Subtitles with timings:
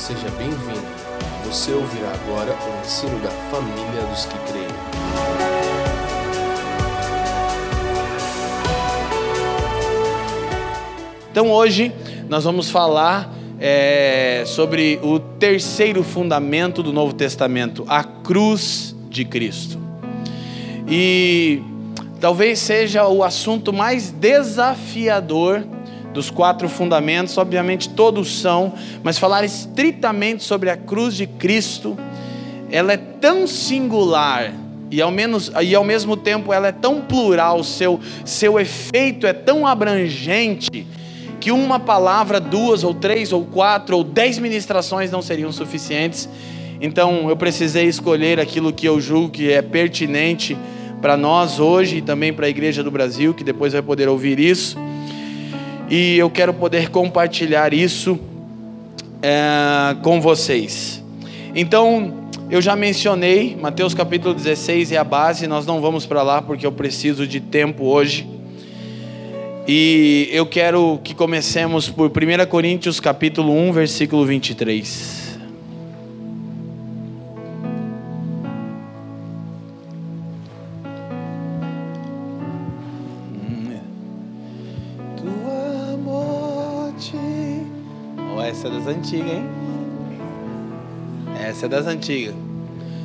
[0.00, 0.80] seja bem-vindo.
[1.44, 4.66] Você ouvirá agora o ensino da família dos que creem.
[11.30, 11.92] Então hoje
[12.30, 19.78] nós vamos falar é, sobre o terceiro fundamento do Novo Testamento, a cruz de Cristo.
[20.88, 21.62] E
[22.18, 25.62] talvez seja o assunto mais desafiador
[26.12, 28.72] dos quatro fundamentos, obviamente todos são,
[29.02, 31.96] mas falar estritamente sobre a cruz de Cristo,
[32.70, 34.52] ela é tão singular
[34.90, 39.32] e ao, menos, e ao mesmo tempo ela é tão plural, seu, seu efeito é
[39.32, 40.86] tão abrangente,
[41.38, 46.28] que uma palavra, duas ou três ou quatro ou dez ministrações não seriam suficientes.
[46.82, 50.56] Então eu precisei escolher aquilo que eu julgo que é pertinente
[51.00, 54.38] para nós hoje e também para a igreja do Brasil, que depois vai poder ouvir
[54.38, 54.76] isso
[55.90, 58.18] e eu quero poder compartilhar isso
[59.20, 61.02] é, com vocês.
[61.54, 66.40] Então, eu já mencionei, Mateus capítulo 16 é a base, nós não vamos para lá
[66.40, 68.26] porque eu preciso de tempo hoje.
[69.66, 75.19] E eu quero que comecemos por 1 Coríntios capítulo 1, versículo 23.
[89.00, 89.48] Antigas, hein?
[91.42, 92.34] Essa é das antigas.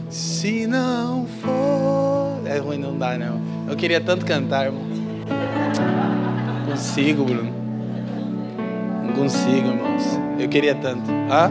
[0.10, 2.42] Se não for.
[2.46, 3.40] É ruim, não dá, não.
[3.66, 4.84] Eu queria tanto cantar, irmão.
[6.70, 7.50] Consigo, Bruno.
[9.06, 10.04] Não consigo, irmãos.
[10.38, 11.10] Eu queria tanto.
[11.32, 11.50] Hã?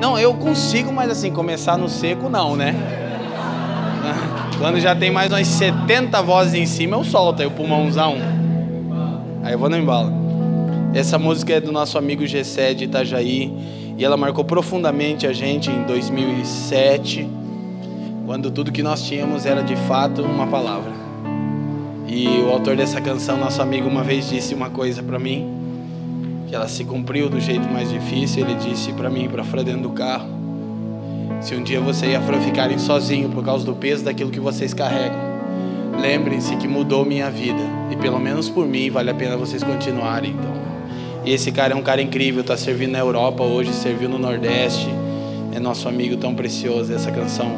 [0.00, 2.74] Não, eu consigo, mas assim, começar no seco, não, né?
[4.58, 8.16] Quando já tem mais umas 70 vozes em cima, eu solto aí o pulmãozão.
[9.44, 10.19] Aí eu vou no embalo.
[10.92, 13.52] Essa música é do nosso amigo Gessé de Itajaí
[13.96, 17.28] e ela marcou profundamente a gente em 2007,
[18.26, 20.90] quando tudo que nós tínhamos era de fato uma palavra.
[22.08, 25.48] E o autor dessa canção, nosso amigo, uma vez disse uma coisa para mim,
[26.48, 28.44] que ela se cumpriu do jeito mais difícil.
[28.44, 30.28] Ele disse para mim, para Fran dentro do carro:
[31.40, 34.40] Se um dia você e a Fran ficarem sozinhos por causa do peso daquilo que
[34.40, 35.20] vocês carregam,
[36.00, 37.62] lembrem-se que mudou minha vida.
[37.92, 40.32] E pelo menos por mim vale a pena vocês continuarem.
[40.32, 40.59] Então.
[41.24, 44.88] E esse cara é um cara incrível, está servindo na Europa hoje, serviu no Nordeste.
[45.52, 47.52] É nosso amigo tão precioso essa canção.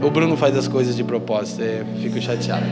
[0.00, 2.64] O Bruno faz as coisas de propósito, eu fico chateado.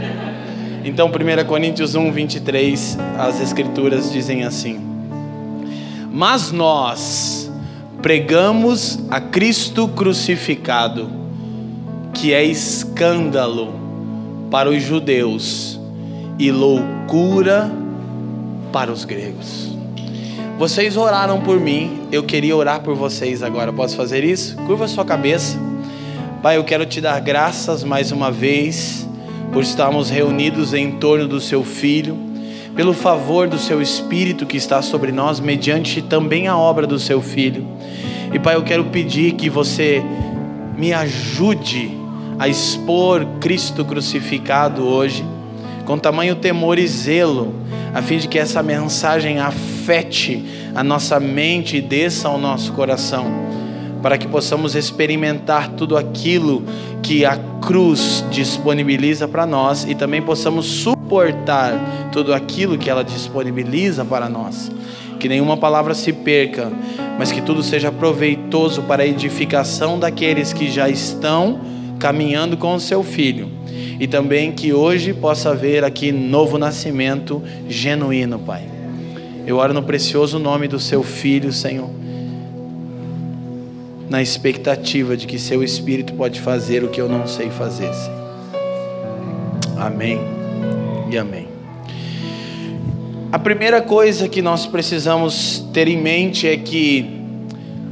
[0.84, 4.80] Então, 1 Coríntios 1, 23, as escrituras dizem assim:
[6.10, 7.52] Mas nós
[8.00, 11.10] pregamos a Cristo crucificado,
[12.14, 13.74] que é escândalo
[14.50, 15.78] para os judeus
[16.38, 17.70] e loucura
[18.72, 19.69] para os gregos.
[20.60, 23.72] Vocês oraram por mim, eu queria orar por vocês agora.
[23.72, 24.56] Posso fazer isso?
[24.56, 25.58] Curva sua cabeça.
[26.42, 29.08] Pai, eu quero te dar graças mais uma vez
[29.54, 32.14] por estarmos reunidos em torno do seu filho,
[32.76, 37.22] pelo favor do seu espírito que está sobre nós, mediante também a obra do seu
[37.22, 37.66] filho.
[38.30, 40.04] E Pai, eu quero pedir que você
[40.76, 41.90] me ajude
[42.38, 45.24] a expor Cristo crucificado hoje,
[45.90, 47.52] com tamanho temor e zelo
[47.92, 53.26] a fim de que essa mensagem afete a nossa mente e desça ao nosso coração,
[54.00, 56.62] para que possamos experimentar tudo aquilo
[57.02, 61.72] que a cruz disponibiliza para nós e também possamos suportar
[62.12, 64.70] tudo aquilo que ela disponibiliza para nós.
[65.18, 66.70] Que nenhuma palavra se perca,
[67.18, 71.60] mas que tudo seja proveitoso para a edificação daqueles que já estão
[71.98, 73.58] caminhando com o seu filho
[74.00, 78.64] e também que hoje possa haver aqui novo nascimento genuíno, Pai.
[79.46, 81.90] Eu oro no precioso nome do seu filho, Senhor,
[84.08, 88.20] na expectativa de que seu espírito pode fazer o que eu não sei fazer, Senhor.
[89.76, 90.18] Amém
[91.10, 91.46] e amém.
[93.30, 97.20] A primeira coisa que nós precisamos ter em mente é que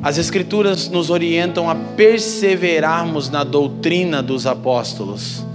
[0.03, 5.47] as Escrituras nos orientam a perseverarmos na doutrina dos apóstolos.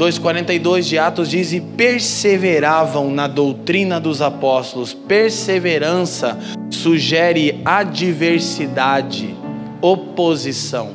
[0.00, 4.94] 2,42 de Atos diz: E perseveravam na doutrina dos apóstolos.
[4.94, 6.38] Perseverança
[6.70, 9.36] sugere adversidade,
[9.82, 10.92] oposição.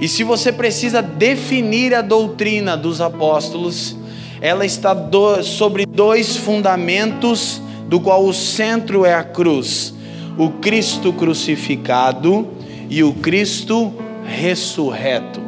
[0.00, 3.96] E se você precisa definir a doutrina dos apóstolos,
[4.40, 9.94] ela está do, sobre dois fundamentos, do qual o centro é a cruz:
[10.36, 12.48] o Cristo crucificado
[12.90, 13.94] e o Cristo
[14.26, 15.43] ressurreto.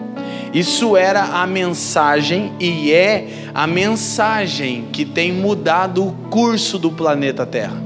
[0.56, 7.44] Isso era a mensagem e é a mensagem que tem mudado o curso do planeta
[7.44, 7.76] Terra.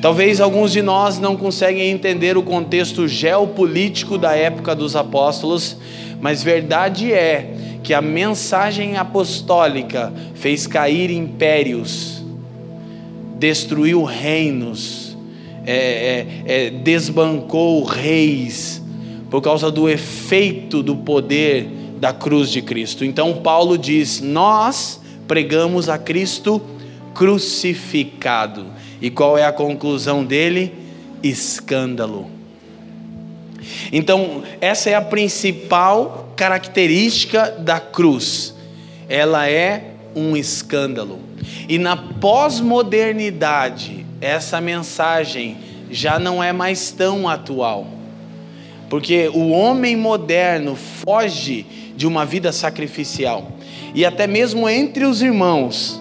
[0.00, 5.76] Talvez alguns de nós não conseguem entender o contexto geopolítico da época dos apóstolos,
[6.20, 7.54] mas verdade é
[7.84, 12.24] que a mensagem apostólica fez cair impérios,
[13.38, 15.16] destruiu reinos,
[15.64, 18.81] é, é, é, desbancou reis,
[19.32, 21.66] por causa do efeito do poder
[21.98, 23.02] da cruz de Cristo.
[23.02, 26.60] Então, Paulo diz: Nós pregamos a Cristo
[27.14, 28.66] crucificado.
[29.00, 30.74] E qual é a conclusão dele?
[31.22, 32.30] Escândalo.
[33.90, 38.54] Então, essa é a principal característica da cruz.
[39.08, 41.20] Ela é um escândalo.
[41.66, 45.56] E na pós-modernidade, essa mensagem
[45.90, 48.01] já não é mais tão atual.
[48.92, 51.64] Porque o homem moderno foge
[51.96, 53.52] de uma vida sacrificial.
[53.94, 55.98] E até mesmo entre os irmãos,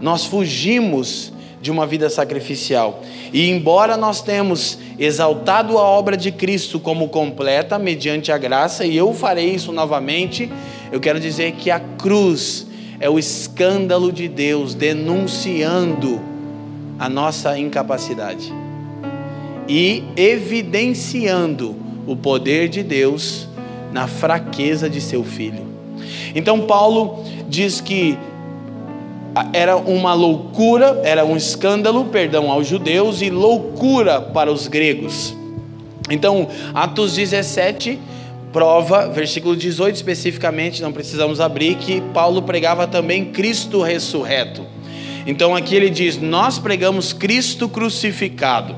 [0.00, 3.02] nós fugimos de uma vida sacrificial.
[3.32, 8.96] E embora nós temos exaltado a obra de Cristo como completa mediante a graça, e
[8.96, 10.48] eu farei isso novamente,
[10.92, 12.64] eu quero dizer que a cruz
[13.00, 16.20] é o escândalo de Deus denunciando
[16.96, 18.54] a nossa incapacidade
[19.68, 23.48] e evidenciando o poder de Deus
[23.92, 25.66] na fraqueza de seu filho.
[26.34, 28.16] Então Paulo diz que
[29.52, 35.34] era uma loucura, era um escândalo, perdão, aos judeus e loucura para os gregos.
[36.10, 37.98] Então, Atos 17
[38.52, 44.66] prova, versículo 18 especificamente, não precisamos abrir, que Paulo pregava também Cristo ressurreto.
[45.26, 48.74] Então aqui ele diz: Nós pregamos Cristo crucificado.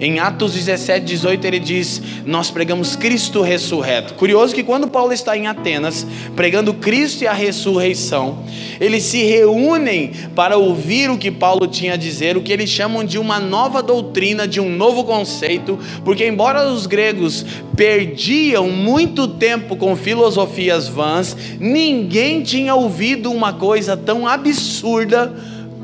[0.00, 4.14] Em Atos 17, 18, ele diz: Nós pregamos Cristo ressurreto.
[4.14, 8.38] Curioso que quando Paulo está em Atenas, pregando Cristo e a ressurreição,
[8.80, 13.04] eles se reúnem para ouvir o que Paulo tinha a dizer, o que eles chamam
[13.04, 17.44] de uma nova doutrina, de um novo conceito, porque, embora os gregos
[17.76, 25.32] perdiam muito tempo com filosofias vãs, ninguém tinha ouvido uma coisa tão absurda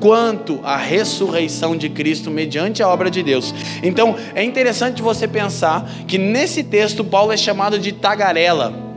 [0.01, 3.55] quanto a ressurreição de Cristo mediante a obra de Deus.
[3.83, 8.89] Então, é interessante você pensar que nesse texto Paulo é chamado de tagarela.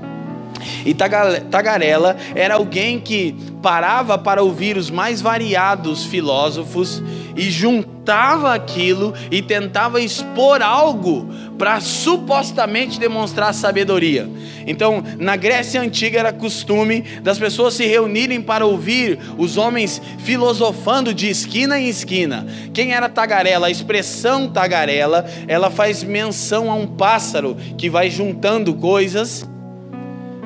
[0.85, 7.03] E tagarela era alguém que parava para ouvir os mais variados filósofos
[7.35, 11.27] e juntava aquilo e tentava expor algo
[11.57, 14.29] para supostamente demonstrar sabedoria.
[14.65, 21.13] Então, na Grécia antiga era costume das pessoas se reunirem para ouvir os homens filosofando
[21.13, 22.45] de esquina em esquina.
[22.73, 23.67] Quem era tagarela?
[23.67, 29.47] A expressão tagarela, ela faz menção a um pássaro que vai juntando coisas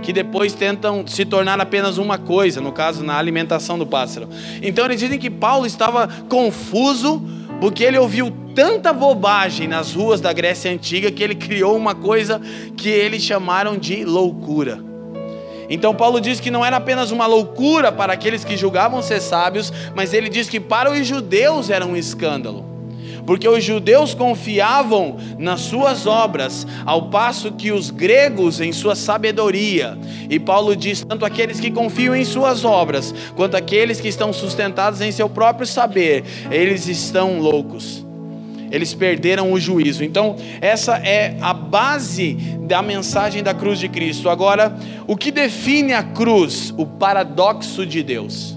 [0.01, 4.29] que depois tentam se tornar apenas uma coisa, no caso, na alimentação do pássaro.
[4.61, 7.21] Então eles dizem que Paulo estava confuso
[7.59, 12.41] porque ele ouviu tanta bobagem nas ruas da Grécia Antiga que ele criou uma coisa
[12.75, 14.79] que eles chamaram de loucura.
[15.69, 19.71] Então Paulo diz que não era apenas uma loucura para aqueles que julgavam ser sábios,
[19.95, 22.76] mas ele diz que para os judeus era um escândalo
[23.27, 29.97] porque os judeus confiavam nas suas obras, ao passo que os gregos em sua sabedoria.
[30.29, 35.01] E Paulo diz: tanto aqueles que confiam em suas obras, quanto aqueles que estão sustentados
[35.01, 38.05] em seu próprio saber, eles estão loucos.
[38.71, 40.03] Eles perderam o juízo.
[40.03, 44.29] Então, essa é a base da mensagem da cruz de Cristo.
[44.29, 46.73] Agora, o que define a cruz?
[46.77, 48.56] O paradoxo de Deus.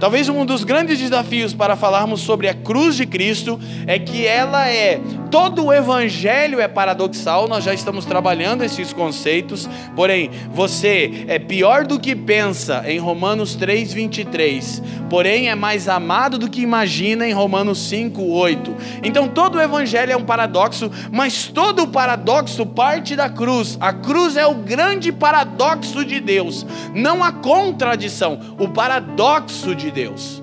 [0.00, 4.66] Talvez um dos grandes desafios para falarmos sobre a cruz de Cristo é que ela
[4.66, 4.98] é
[5.30, 11.86] todo o evangelho é paradoxal, nós já estamos trabalhando esses conceitos, porém, você é pior
[11.86, 14.82] do que pensa em Romanos 3:23.
[15.08, 18.74] Porém, é mais amado do que imagina em Romanos 5:8.
[19.02, 23.76] Então, todo o evangelho é um paradoxo, mas todo o paradoxo parte da cruz.
[23.80, 30.42] A cruz é o grande paradoxo de Deus, não a contradição, o paradoxo de Deus.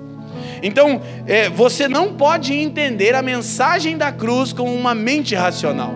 [0.62, 5.94] Então, é, você não pode entender a mensagem da cruz com uma mente racional.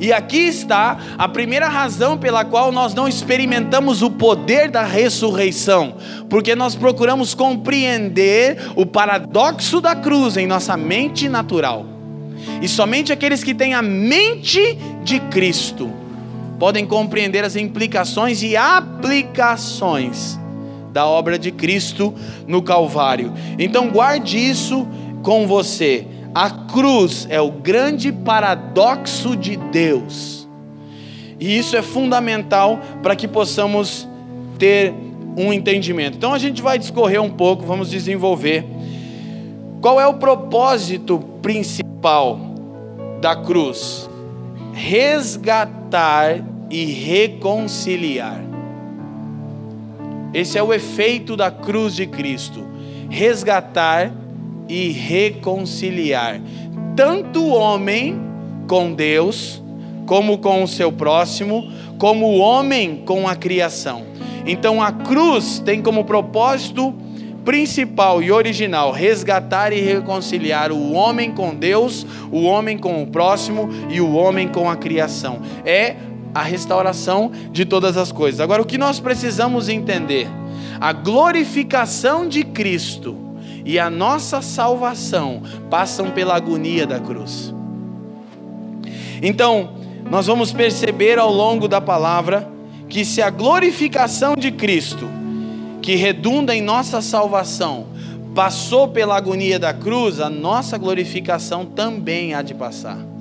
[0.00, 5.96] E aqui está a primeira razão pela qual nós não experimentamos o poder da ressurreição,
[6.28, 11.86] porque nós procuramos compreender o paradoxo da cruz em nossa mente natural.
[12.60, 15.90] E somente aqueles que têm a mente de Cristo
[16.58, 20.38] podem compreender as implicações e aplicações
[20.94, 22.14] da obra de Cristo
[22.46, 23.32] no Calvário.
[23.58, 24.86] Então guarde isso
[25.24, 26.06] com você.
[26.32, 30.48] A cruz é o grande paradoxo de Deus.
[31.40, 34.08] E isso é fundamental para que possamos
[34.56, 34.94] ter
[35.36, 36.16] um entendimento.
[36.16, 38.64] Então a gente vai discorrer um pouco, vamos desenvolver.
[39.80, 42.38] Qual é o propósito principal
[43.20, 44.08] da cruz:
[44.72, 46.36] resgatar
[46.70, 48.53] e reconciliar.
[50.34, 52.66] Esse é o efeito da cruz de Cristo:
[53.08, 54.12] resgatar
[54.68, 56.40] e reconciliar
[56.96, 58.20] tanto o homem
[58.68, 59.62] com Deus,
[60.06, 64.04] como com o seu próximo, como o homem com a criação.
[64.46, 66.94] Então a cruz tem como propósito
[67.44, 73.68] principal e original resgatar e reconciliar o homem com Deus, o homem com o próximo
[73.90, 75.40] e o homem com a criação.
[75.64, 75.96] É
[76.34, 78.40] a restauração de todas as coisas.
[78.40, 80.28] Agora, o que nós precisamos entender?
[80.80, 83.16] A glorificação de Cristo
[83.64, 87.54] e a nossa salvação passam pela agonia da cruz.
[89.22, 89.70] Então,
[90.10, 92.48] nós vamos perceber ao longo da palavra
[92.88, 95.08] que se a glorificação de Cristo,
[95.80, 97.86] que redunda em nossa salvação,
[98.34, 103.13] passou pela agonia da cruz, a nossa glorificação também há de passar.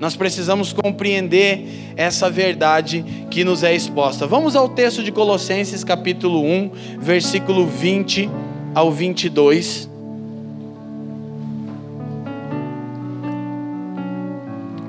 [0.00, 4.26] Nós precisamos compreender essa verdade que nos é exposta.
[4.26, 8.30] Vamos ao texto de Colossenses, capítulo 1, versículo 20
[8.74, 9.90] ao 22.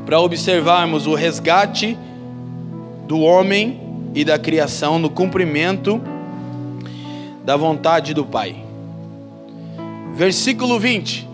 [0.06, 1.98] Para observarmos o resgate
[3.06, 3.82] do homem
[4.16, 6.02] e da criação no cumprimento
[7.44, 8.64] da vontade do Pai.
[10.14, 11.31] Versículo 20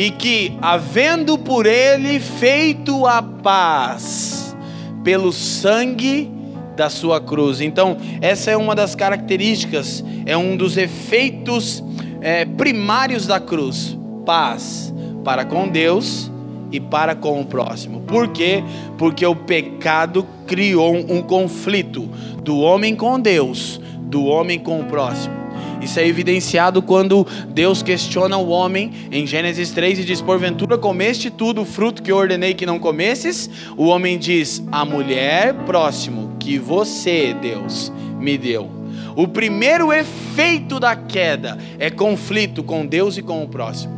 [0.00, 4.56] e que, havendo por ele feito a paz
[5.04, 6.32] pelo sangue
[6.74, 7.60] da sua cruz.
[7.60, 11.84] Então, essa é uma das características, é um dos efeitos
[12.22, 14.90] é, primários da cruz: paz
[15.22, 16.30] para com Deus
[16.72, 18.00] e para com o próximo.
[18.00, 18.64] Por quê?
[18.96, 22.08] Porque o pecado criou um conflito
[22.42, 25.39] do homem com Deus, do homem com o próximo.
[25.80, 31.30] Isso é evidenciado quando Deus questiona o homem em Gênesis 3 e diz: Porventura comeste
[31.30, 33.48] tudo o fruto que eu ordenei que não comesses?
[33.76, 38.70] O homem diz: A mulher próximo que você, Deus, me deu.
[39.16, 43.96] O primeiro efeito da queda é conflito com Deus e com o próximo.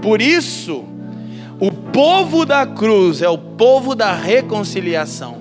[0.00, 0.84] Por isso,
[1.58, 5.38] o povo da cruz é o povo da reconciliação.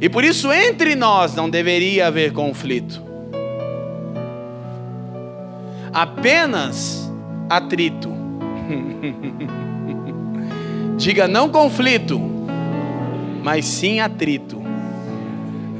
[0.00, 3.05] E por isso, entre nós não deveria haver conflito
[5.96, 7.10] apenas
[7.48, 8.12] atrito.
[10.98, 12.20] Diga não conflito,
[13.42, 14.62] mas sim atrito.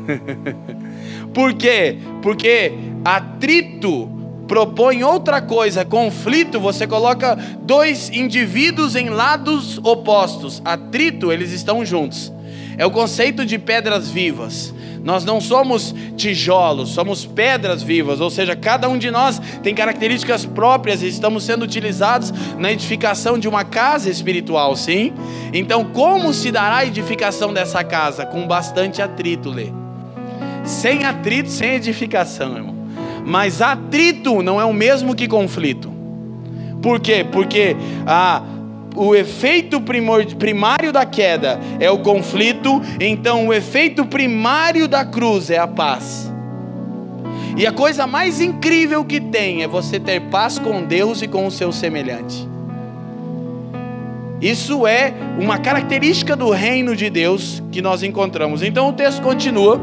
[1.35, 1.99] Por quê?
[2.23, 2.73] Porque
[3.05, 4.09] atrito
[4.49, 10.63] propõe outra coisa, conflito, você coloca dois indivíduos em lados opostos.
[10.65, 12.33] Atrito, eles estão juntos.
[12.79, 14.73] É o conceito de pedras vivas.
[15.07, 20.45] Nós não somos tijolos, somos pedras vivas, ou seja, cada um de nós tem características
[20.45, 25.13] próprias e estamos sendo utilizados na edificação de uma casa espiritual, sim?
[25.53, 28.27] Então, como se dará a edificação dessa casa?
[28.27, 29.69] Com bastante atrito, Lê.
[30.65, 32.75] Sem atrito, sem edificação, irmão.
[33.25, 35.89] Mas atrito não é o mesmo que conflito.
[36.83, 37.25] Por quê?
[37.31, 38.39] Porque a.
[38.39, 38.56] Ah,
[38.97, 45.59] o efeito primário da queda é o conflito, então o efeito primário da cruz é
[45.59, 46.33] a paz.
[47.57, 51.47] E a coisa mais incrível que tem é você ter paz com Deus e com
[51.47, 52.47] o seu semelhante.
[54.41, 58.63] Isso é uma característica do reino de Deus que nós encontramos.
[58.63, 59.81] Então o texto continua.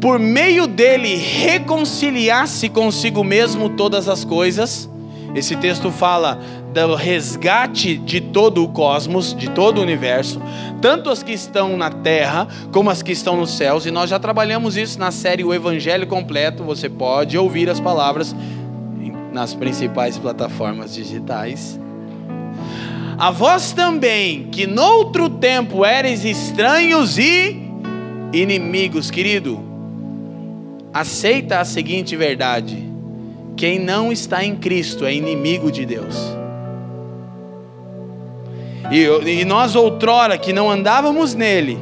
[0.00, 4.90] Por meio dele reconciliar-se consigo mesmo todas as coisas.
[5.34, 6.40] Esse texto fala
[6.72, 10.40] do resgate de todo o cosmos, de todo o universo,
[10.80, 14.18] tanto as que estão na terra como as que estão nos céus, e nós já
[14.18, 16.62] trabalhamos isso na série O Evangelho Completo.
[16.64, 18.34] Você pode ouvir as palavras
[19.32, 21.78] nas principais plataformas digitais.
[23.18, 27.60] A vós também, que noutro tempo eres estranhos e
[28.32, 29.60] inimigos, querido,
[30.92, 32.88] aceita a seguinte verdade:
[33.56, 36.38] quem não está em Cristo é inimigo de Deus.
[38.90, 41.78] E, e nós, outrora, que não andávamos nele,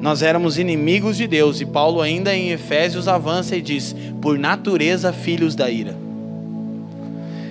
[0.00, 1.60] nós éramos inimigos de Deus.
[1.60, 5.96] E Paulo, ainda em Efésios, avança e diz: por natureza, filhos da ira.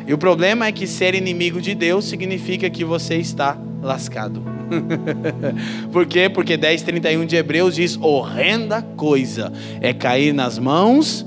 [0.08, 4.42] E o problema é que ser inimigo de Deus significa que você está lascado.
[5.92, 6.30] Por quê?
[6.30, 11.26] Porque 10:31 de Hebreus diz: horrenda coisa é cair nas mãos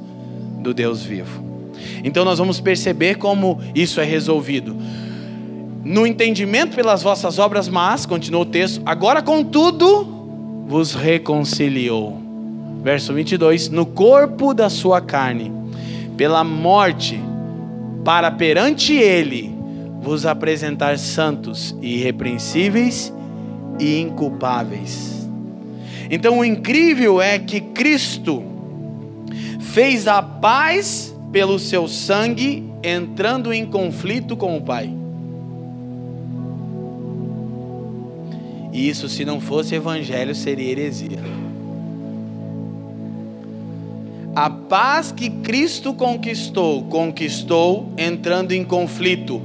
[0.60, 1.44] do Deus vivo.
[2.02, 4.76] Então nós vamos perceber como isso é resolvido
[5.84, 12.20] no entendimento pelas vossas obras mas continua o texto, agora contudo vos reconciliou.
[12.82, 15.52] Verso 22, no corpo da sua carne,
[16.16, 17.20] pela morte,
[18.04, 19.54] para perante ele
[20.00, 23.12] vos apresentar santos, irrepreensíveis
[23.80, 25.28] e inculpáveis.
[26.10, 28.42] Então o incrível é que Cristo
[29.60, 34.90] fez a paz pelo seu sangue, entrando em conflito com o Pai.
[38.78, 41.18] Isso, se não fosse evangelho, seria heresia.
[44.34, 49.42] A paz que Cristo conquistou, conquistou entrando em conflito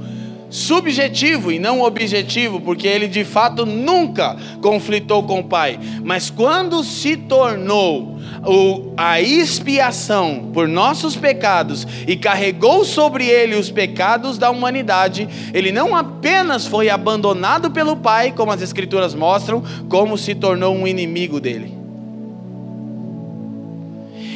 [0.48, 5.80] subjetivo e não objetivo, porque ele de fato nunca conflitou com o Pai.
[6.04, 8.13] Mas quando se tornou
[8.96, 15.96] a expiação por nossos pecados e carregou sobre ele os pecados da humanidade, ele não
[15.96, 21.84] apenas foi abandonado pelo Pai, como as Escrituras mostram, como se tornou um inimigo dele.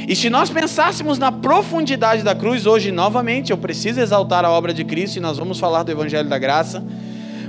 [0.08, 4.72] E se nós pensássemos na profundidade da cruz, hoje, novamente, eu preciso exaltar a obra
[4.72, 6.82] de Cristo e nós vamos falar do Evangelho da Graça,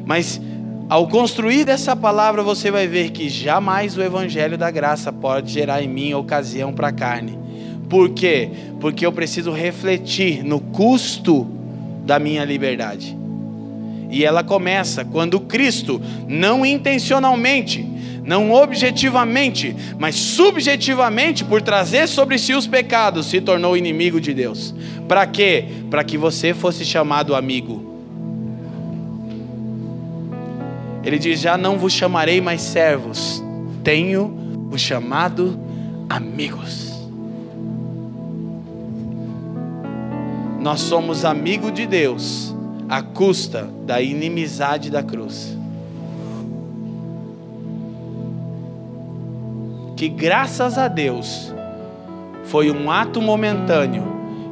[0.05, 0.41] mas
[0.89, 5.83] ao construir dessa palavra, você vai ver que jamais o Evangelho da Graça pode gerar
[5.83, 7.37] em mim ocasião para a carne.
[7.87, 8.49] Por quê?
[8.79, 11.47] Porque eu preciso refletir no custo
[12.05, 13.15] da minha liberdade.
[14.09, 17.87] E ela começa quando Cristo, não intencionalmente,
[18.23, 24.73] não objetivamente, mas subjetivamente, por trazer sobre si os pecados, se tornou inimigo de Deus.
[25.07, 25.65] Para quê?
[25.91, 27.88] Para que você fosse chamado amigo.
[31.03, 33.43] Ele diz: Já não vos chamarei mais servos,
[33.83, 35.59] tenho vos chamado
[36.09, 36.89] amigos.
[40.59, 42.55] Nós somos amigos de Deus
[42.89, 45.59] à custa da inimizade da cruz.
[49.99, 51.53] que graças a Deus
[52.45, 54.01] foi um ato momentâneo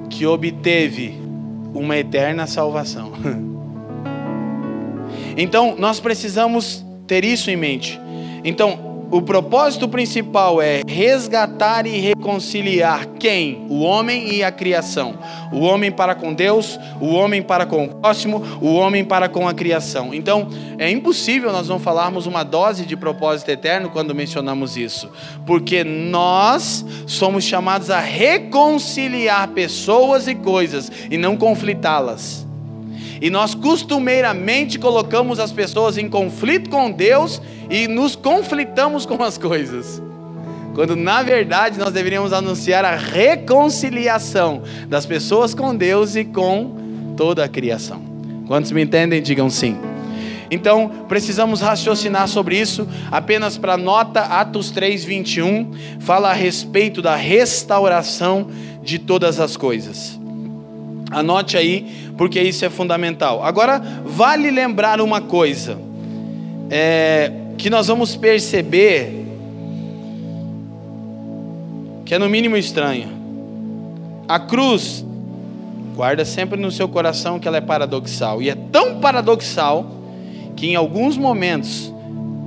[0.10, 1.18] que obteve
[1.74, 3.14] uma eterna salvação.
[5.38, 8.00] Então, nós precisamos ter isso em mente.
[8.44, 13.66] Então, o propósito principal é resgatar e reconciliar quem?
[13.70, 15.18] O homem e a criação.
[15.54, 19.48] O homem para com Deus, o homem para com o próximo, o homem para com
[19.48, 20.14] a criação.
[20.14, 25.10] Então, é impossível nós não falarmos uma dose de propósito eterno quando mencionamos isso,
[25.46, 32.47] porque nós somos chamados a reconciliar pessoas e coisas e não conflitá-las.
[33.22, 39.38] E nós costumeiramente colocamos as pessoas em conflito com Deus e nos conflitamos com as
[39.38, 40.02] coisas.
[40.76, 47.44] Quando na verdade nós deveríamos anunciar a reconciliação das pessoas com Deus e com toda
[47.44, 48.02] a criação.
[48.48, 49.76] Quantos me entendem, digam sim.
[50.50, 52.88] Então, precisamos raciocinar sobre isso.
[53.12, 58.48] Apenas para nota, Atos 3:21 fala a respeito da restauração
[58.82, 60.18] de todas as coisas.
[61.12, 63.44] Anote aí, porque isso é fundamental.
[63.44, 65.78] Agora, vale lembrar uma coisa.
[66.70, 69.26] É, que nós vamos perceber
[72.06, 73.10] que é no mínimo estranha.
[74.28, 75.06] A cruz,
[75.96, 78.42] guarda sempre no seu coração que ela é paradoxal.
[78.42, 79.86] E é tão paradoxal
[80.56, 81.94] que em alguns momentos,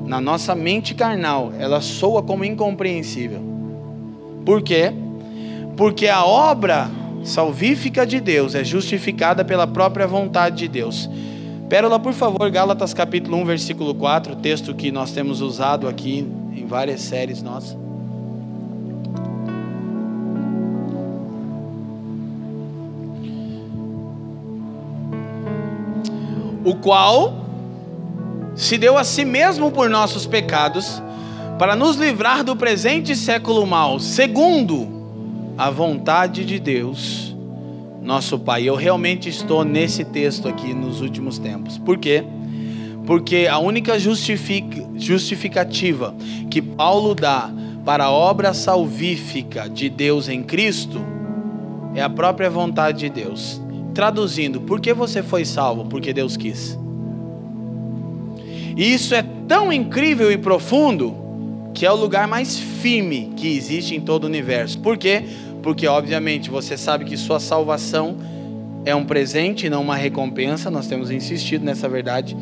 [0.07, 3.41] na nossa mente carnal, ela soa como incompreensível.
[4.45, 4.93] Por quê?
[5.77, 6.91] Porque a obra
[7.25, 11.09] salvífica de Deus é justificada pela própria vontade de Deus.
[11.69, 16.67] Pérola, por favor, Gálatas capítulo 1, versículo 4, texto que nós temos usado aqui em
[16.67, 17.79] várias séries nossas.
[26.65, 27.47] O qual
[28.55, 31.03] se deu a si mesmo por nossos pecados,
[31.59, 35.00] para nos livrar do presente século mal, segundo
[35.61, 37.37] a vontade de Deus
[38.01, 38.67] nosso Pai.
[38.67, 41.77] Eu realmente estou nesse texto aqui nos últimos tempos.
[41.77, 42.25] Por quê?
[43.07, 46.15] Porque a única justificativa
[46.51, 47.51] que Paulo dá
[47.85, 50.99] para a obra salvífica de Deus em Cristo
[51.95, 53.61] é a própria vontade de Deus.
[53.93, 55.85] Traduzindo, por que você foi salvo?
[55.85, 56.79] Porque Deus quis.
[58.79, 61.15] E isso é tão incrível e profundo
[61.75, 64.79] que é o lugar mais firme que existe em todo o universo.
[64.79, 65.23] Por quê?
[65.87, 68.17] Obviamente você sabe que sua salvação
[68.85, 72.37] é um presente e não uma recompensa, nós temos insistido nessa verdade,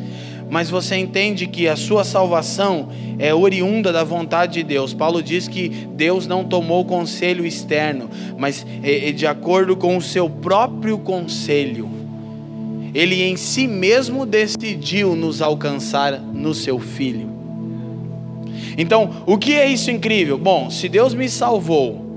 [0.49, 4.93] mas você entende que a sua salvação é oriunda da vontade de Deus.
[4.93, 10.01] Paulo diz que Deus não tomou conselho externo, mas é, é de acordo com o
[10.01, 11.89] seu próprio conselho.
[12.93, 17.29] Ele em si mesmo decidiu nos alcançar no seu filho.
[18.77, 20.37] Então, o que é isso incrível?
[20.37, 22.08] Bom, se Deus me salvou,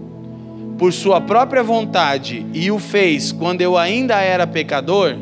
[0.83, 5.16] por sua própria vontade e o fez quando eu ainda era pecador,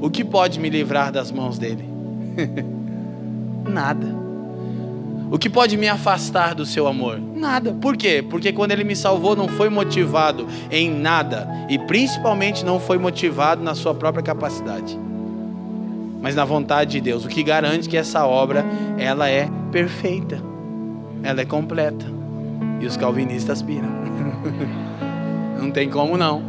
[0.00, 1.84] o que pode me livrar das mãos dele?
[3.68, 4.06] Nada.
[5.32, 7.18] O que pode me afastar do seu amor?
[7.34, 7.72] Nada.
[7.72, 8.24] Por quê?
[8.30, 13.64] Porque quando ele me salvou, não foi motivado em nada e principalmente não foi motivado
[13.64, 14.96] na sua própria capacidade,
[16.20, 17.24] mas na vontade de Deus.
[17.24, 18.64] O que garante que essa obra
[18.96, 20.40] ela é perfeita,
[21.20, 22.06] ela é completa.
[22.80, 24.11] E os calvinistas piram.
[25.60, 26.42] não tem como não.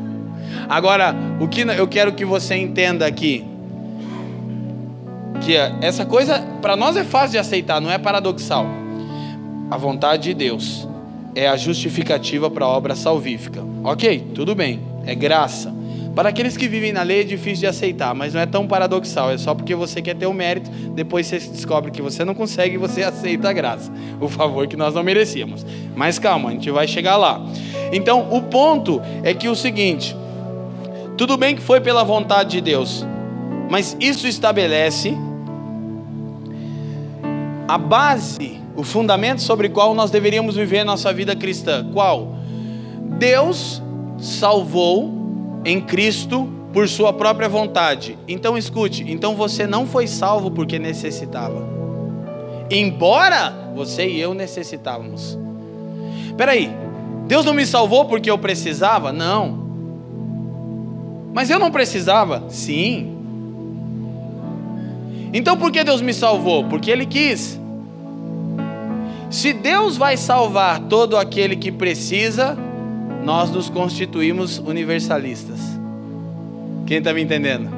[0.67, 3.45] Agora, o que eu quero que você entenda aqui
[5.41, 8.65] que essa coisa para nós é fácil de aceitar, não é paradoxal.
[9.69, 10.87] A vontade de Deus
[11.35, 13.63] é a justificativa para a obra salvífica.
[13.83, 15.73] Ok, tudo bem, é graça.
[16.15, 19.31] Para aqueles que vivem na lei é difícil de aceitar, mas não é tão paradoxal,
[19.31, 22.75] é só porque você quer ter o mérito, depois você descobre que você não consegue
[22.75, 25.65] e você aceita a graça, o favor que nós não merecíamos.
[25.95, 27.43] Mas calma, a gente vai chegar lá.
[27.91, 30.15] Então, o ponto é que o seguinte:
[31.17, 33.03] tudo bem que foi pela vontade de Deus,
[33.71, 35.17] mas isso estabelece
[37.67, 41.89] a base, o fundamento sobre qual nós deveríamos viver nossa vida cristã.
[41.91, 42.35] Qual?
[43.17, 43.81] Deus
[44.19, 45.22] salvou
[45.65, 48.17] em Cristo por sua própria vontade.
[48.27, 51.63] Então escute, então você não foi salvo porque necessitava.
[52.69, 55.37] Embora você e eu necessitávamos.
[56.35, 56.71] Peraí,
[57.27, 59.11] Deus não me salvou porque eu precisava?
[59.13, 59.63] Não.
[61.33, 62.43] Mas eu não precisava?
[62.49, 63.11] Sim.
[65.31, 66.63] Então por que Deus me salvou?
[66.65, 67.59] Porque Ele quis.
[69.29, 72.55] Se Deus vai salvar todo aquele que precisa,
[73.23, 75.59] nós nos constituímos universalistas.
[76.85, 77.69] Quem está me entendendo?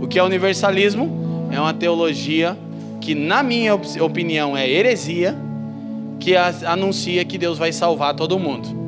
[0.00, 1.48] O que é universalismo?
[1.50, 2.56] É uma teologia
[3.00, 5.36] que, na minha opinião, é heresia,
[6.18, 8.82] que anuncia que Deus vai salvar todo mundo.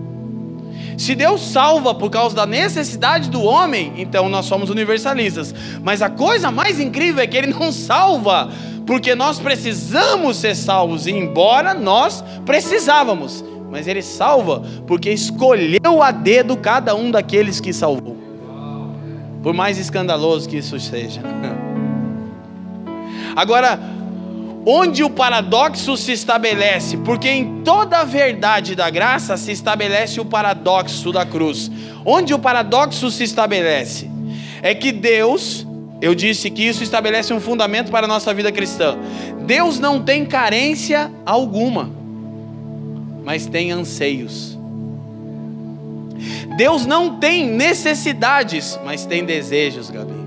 [0.96, 5.54] Se Deus salva por causa da necessidade do homem, então nós somos universalistas.
[5.83, 8.50] Mas a coisa mais incrível é que Ele não salva
[8.87, 13.44] porque nós precisamos ser salvos, embora nós precisávamos.
[13.70, 18.16] Mas Ele salva porque escolheu a dedo cada um daqueles que salvou.
[19.42, 21.20] Por mais escandaloso que isso seja.
[23.37, 23.79] Agora,
[24.66, 30.24] onde o paradoxo se estabelece, porque em toda a verdade da graça se estabelece o
[30.24, 31.70] paradoxo da cruz.
[32.05, 34.11] Onde o paradoxo se estabelece
[34.62, 35.66] é que Deus,
[36.00, 38.96] eu disse que isso estabelece um fundamento para a nossa vida cristã.
[39.44, 41.90] Deus não tem carência alguma,
[43.24, 44.58] mas tem anseios.
[46.56, 50.24] Deus não tem necessidades, mas tem desejos, Gabi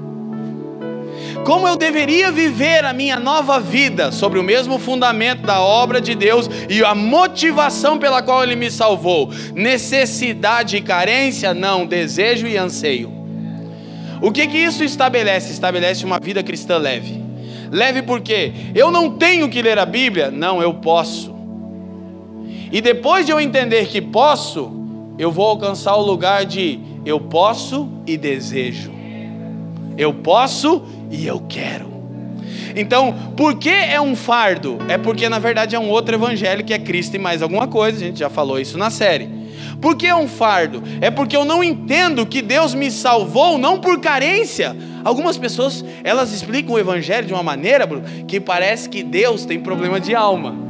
[1.48, 6.14] como eu deveria viver a minha nova vida sobre o mesmo fundamento da obra de
[6.14, 9.32] Deus e a motivação pela qual Ele me salvou.
[9.56, 11.54] Necessidade e carência?
[11.54, 13.14] Não, desejo e anseio.
[14.22, 15.54] O que que isso estabelece?
[15.54, 17.24] Estabelece uma vida cristã leve.
[17.72, 20.30] Leve porque eu não tenho que ler a Bíblia?
[20.30, 21.34] Não, eu posso.
[22.72, 24.72] E depois de eu entender que posso,
[25.18, 28.92] eu vou alcançar o lugar de eu posso e desejo.
[29.98, 31.88] Eu posso e eu quero.
[32.76, 34.78] Então, por que é um fardo?
[34.88, 37.98] É porque na verdade é um outro evangelho que é Cristo e mais alguma coisa,
[37.98, 39.30] a gente já falou isso na série.
[39.82, 40.84] Por que é um fardo?
[41.02, 44.76] É porque eu não entendo que Deus me salvou não por carência.
[45.04, 47.88] Algumas pessoas, elas explicam o evangelho de uma maneira,
[48.28, 50.67] que parece que Deus tem problema de alma.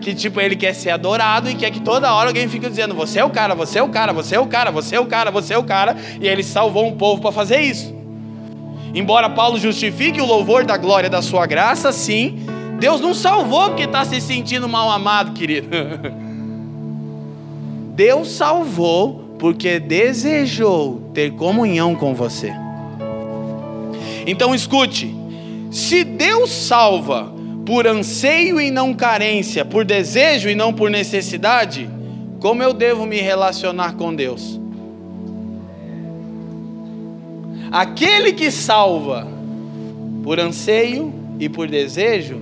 [0.00, 3.18] Que tipo, ele quer ser adorado e quer que toda hora alguém fique dizendo: "Você
[3.18, 5.30] é o cara, você é o cara, você é o cara, você é o cara,
[5.30, 7.94] você é o cara", e ele salvou um povo para fazer isso.
[8.94, 12.38] Embora Paulo justifique o louvor da glória da sua graça, sim,
[12.78, 15.68] Deus não salvou porque está se sentindo mal amado, querido.
[17.94, 22.52] Deus salvou porque desejou ter comunhão com você.
[24.26, 25.14] Então escute:
[25.70, 27.32] se Deus salva
[27.68, 31.86] por anseio e não carência, por desejo e não por necessidade,
[32.40, 34.58] como eu devo me relacionar com Deus?
[37.70, 39.28] Aquele que salva
[40.22, 42.40] por anseio e por desejo,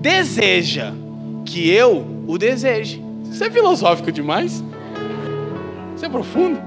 [0.00, 0.92] deseja
[1.44, 3.00] que eu o deseje.
[3.30, 4.64] Isso é filosófico demais?
[5.94, 6.58] Isso é profundo?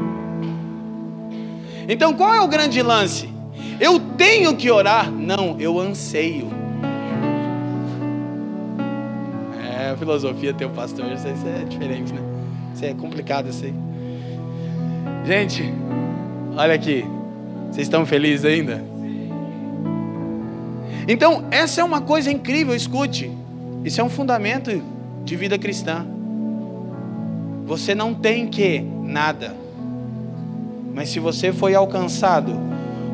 [1.90, 3.30] Então qual é o grande lance?
[3.78, 5.12] Eu tenho que orar?
[5.12, 6.67] Não, eu anseio.
[9.92, 12.22] A filosofia ter um pastor, isso é diferente, né?
[12.74, 13.74] Isso é complicado isso aí.
[15.26, 15.74] Gente,
[16.56, 17.06] olha aqui.
[17.72, 18.84] Vocês estão felizes ainda?
[21.08, 23.32] Então, essa é uma coisa incrível, escute.
[23.84, 24.82] Isso é um fundamento
[25.24, 26.06] de vida cristã.
[27.66, 29.56] Você não tem que nada.
[30.94, 32.54] Mas se você foi alcançado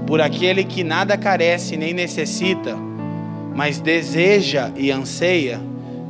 [0.08, 2.76] por aquele que nada carece nem necessita,
[3.56, 5.60] mas deseja e anseia,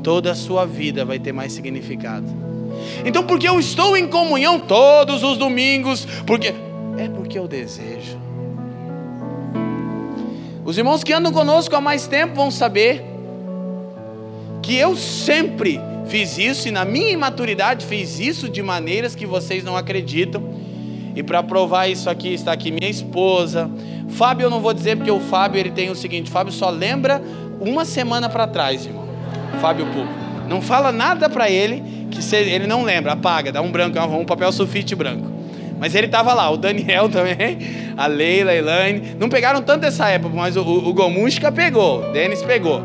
[0.03, 2.27] toda a sua vida vai ter mais significado.
[3.05, 6.53] Então, porque eu estou em comunhão todos os domingos, porque
[6.97, 8.19] é porque eu desejo.
[10.65, 13.03] Os irmãos que andam conosco há mais tempo vão saber
[14.61, 19.63] que eu sempre fiz isso e na minha imaturidade fiz isso de maneiras que vocês
[19.63, 20.41] não acreditam.
[21.15, 23.69] E para provar isso aqui está aqui minha esposa.
[24.09, 27.21] Fábio eu não vou dizer porque o Fábio ele tem o seguinte, Fábio só lembra
[27.59, 29.02] uma semana para trás, irmão.
[29.59, 30.07] Fábio Pupo.
[30.47, 34.51] Não fala nada para ele que ele não lembra, apaga, dá um branco, um papel
[34.51, 35.31] sulfite branco.
[35.79, 37.57] Mas ele estava lá, o Daniel também,
[37.97, 39.15] a Leila, a Elaine.
[39.19, 42.81] Não pegaram tanto essa época, mas o, o Gomushka pegou, o Denis pegou.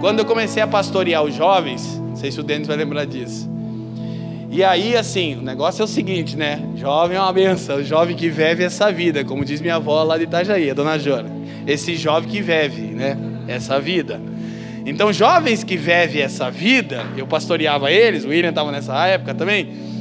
[0.00, 3.50] Quando eu comecei a pastorear os jovens, não sei se o Denis vai lembrar disso.
[4.50, 6.60] E aí, assim, o negócio é o seguinte, né?
[6.76, 10.16] Jovem é uma benção, o jovem que vive essa vida, como diz minha avó lá
[10.16, 11.30] de Itajaí, a dona Jona.
[11.66, 13.16] Esse jovem que vive, né?
[13.48, 14.20] Essa vida.
[14.86, 19.94] Então, jovens que vivem essa vida, eu pastoreava eles, o William estava nessa época também.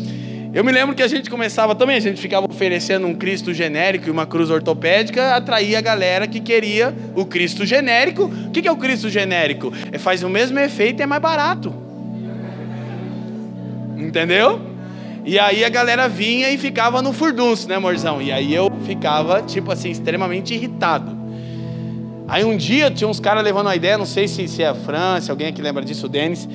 [0.54, 4.08] Eu me lembro que a gente começava também, a gente ficava oferecendo um Cristo genérico
[4.08, 8.26] e uma cruz ortopédica, atraía a galera que queria o Cristo genérico.
[8.26, 9.74] O que é o Cristo genérico?
[9.92, 11.74] É, faz o mesmo efeito e é mais barato.
[13.98, 14.62] Entendeu?
[15.26, 18.22] E aí a galera vinha e ficava no furdunço, né, morzão?
[18.22, 21.23] E aí eu ficava, tipo assim, extremamente irritado.
[22.34, 24.74] Aí um dia tinha uns caras levando uma ideia, não sei se, se é a
[24.74, 26.50] França, alguém aqui lembra disso, o Denis.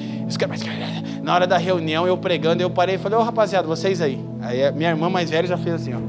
[1.22, 4.18] Na hora da reunião, eu pregando, eu parei e falei, ô oh, rapaziada, vocês aí.
[4.42, 6.00] Aí minha irmã mais velha já fez assim, ó.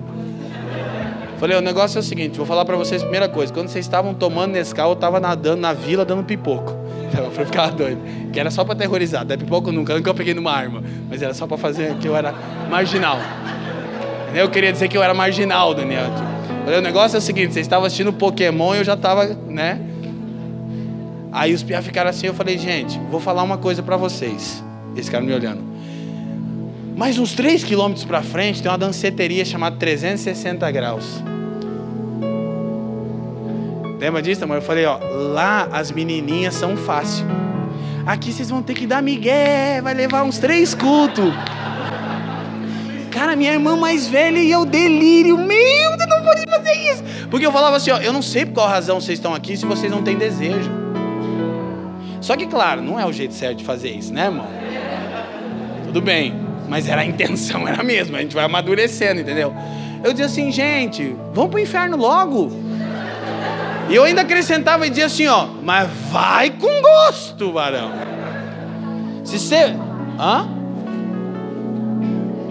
[1.38, 3.54] Falei, o negócio é o seguinte, vou falar para vocês a primeira coisa.
[3.54, 6.76] Quando vocês estavam tomando Nescau, eu estava nadando na vila dando pipoco.
[7.16, 8.02] Ela foi ficar doido.
[8.34, 9.24] Que era só para aterrorizar.
[9.24, 10.82] Da pipoco nunca, nunca eu peguei numa arma.
[11.08, 12.34] Mas era só para fazer que eu era
[12.72, 13.20] marginal.
[14.34, 16.39] Eu queria dizer que eu era marginal, Daniel.
[16.78, 19.82] O negócio é o seguinte, vocês estavam assistindo Pokémon e eu já estava, né?
[21.32, 24.64] Aí os piá ficaram assim, eu falei, gente, vou falar uma coisa para vocês.
[24.94, 25.64] Eles ficaram me olhando.
[26.96, 31.24] Mais uns 3 quilômetros para frente tem uma danceteria chamada 360 graus.
[34.00, 34.58] Lembra disso, amor?
[34.58, 37.26] Eu falei, ó, lá as menininhas são fácil.
[38.06, 41.34] Aqui vocês vão ter que dar migué, vai levar uns três cultos.
[43.20, 45.38] Cara, minha irmã mais velha e eu delírio.
[45.38, 47.04] Meu Deus, não pode fazer isso.
[47.30, 49.66] Porque eu falava assim, ó, eu não sei por qual razão vocês estão aqui se
[49.66, 50.72] vocês não têm desejo.
[52.22, 54.48] Só que, claro, não é o jeito certo de fazer isso, né, irmão?
[55.84, 56.34] Tudo bem,
[56.70, 58.20] mas era a intenção, era a mesma.
[58.20, 59.54] A gente vai amadurecendo, entendeu?
[60.02, 62.50] Eu dizia assim, gente, vamos pro inferno logo.
[63.90, 67.92] E eu ainda acrescentava e dizia assim, ó, mas vai com gosto, varão.
[69.26, 69.76] Se você.
[70.18, 70.59] Hã?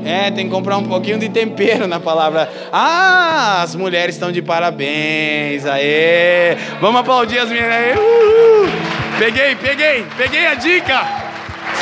[0.09, 2.51] É, tem que comprar um pouquinho de tempero na palavra.
[2.73, 5.67] Ah, as mulheres estão de parabéns.
[5.67, 6.57] Aê!
[6.81, 7.93] Vamos aplaudir as meninas aí.
[7.93, 8.71] Uhul.
[9.19, 11.07] Peguei, peguei, peguei a dica.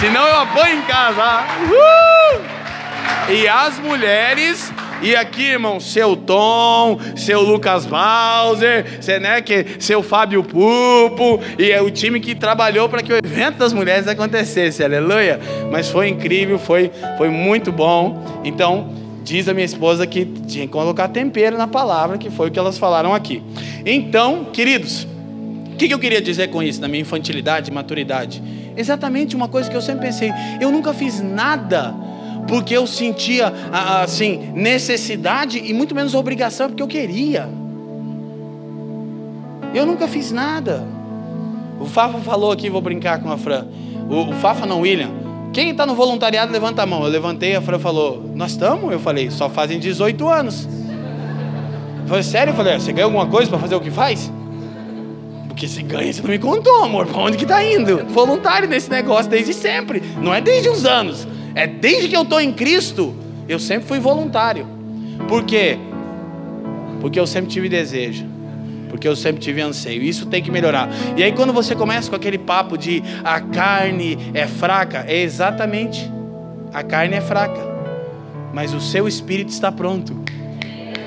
[0.01, 1.45] Senão eu apanho em casa.
[1.71, 2.43] Uhul.
[3.29, 8.85] E as mulheres e aqui, irmão, seu Tom, seu Lucas Bowser,
[9.21, 13.59] né, que, seu Fábio Pupo, e é o time que trabalhou para que o evento
[13.59, 15.39] das mulheres acontecesse, aleluia.
[15.71, 18.41] Mas foi incrível, foi, foi muito bom.
[18.45, 18.89] Então,
[19.23, 22.59] diz a minha esposa que tinha que colocar tempero na palavra, que foi o que
[22.59, 23.43] elas falaram aqui.
[23.85, 25.07] Então, queridos,
[25.73, 28.43] o que, que eu queria dizer com isso, na minha infantilidade, maturidade?
[28.77, 31.95] Exatamente uma coisa que eu sempre pensei: eu nunca fiz nada
[32.47, 37.49] porque eu sentia assim necessidade e muito menos obrigação porque eu queria.
[39.75, 40.87] Eu nunca fiz nada.
[41.81, 43.67] O Fafa falou aqui, vou brincar com a Fran.
[44.09, 45.11] O, o Fafa não, William.
[45.53, 47.03] Quem está no voluntariado, levanta a mão.
[47.03, 48.91] Eu levantei, a Fran falou, nós estamos?
[48.91, 50.67] Eu falei, só fazem 18 anos.
[52.03, 52.53] Eu falei, sério?
[52.53, 54.33] Eu falei, é, você ganha alguma coisa para fazer o que faz?
[55.49, 57.07] Porque se ganha, você não me contou, amor.
[57.07, 58.05] Para onde que está indo?
[58.09, 60.03] Voluntário nesse negócio desde sempre.
[60.21, 61.27] Não é desde uns anos.
[61.57, 63.17] É desde que eu estou em Cristo,
[63.49, 64.67] eu sempre fui voluntário.
[65.27, 65.79] Por quê?
[67.01, 68.27] Porque eu sempre tive desejo.
[68.91, 70.03] Porque eu sempre tive anseio.
[70.03, 70.91] Isso tem que melhorar.
[71.17, 76.13] E aí, quando você começa com aquele papo de a carne é fraca, é exatamente.
[76.75, 77.61] A carne é fraca.
[78.53, 80.15] Mas o seu espírito está pronto.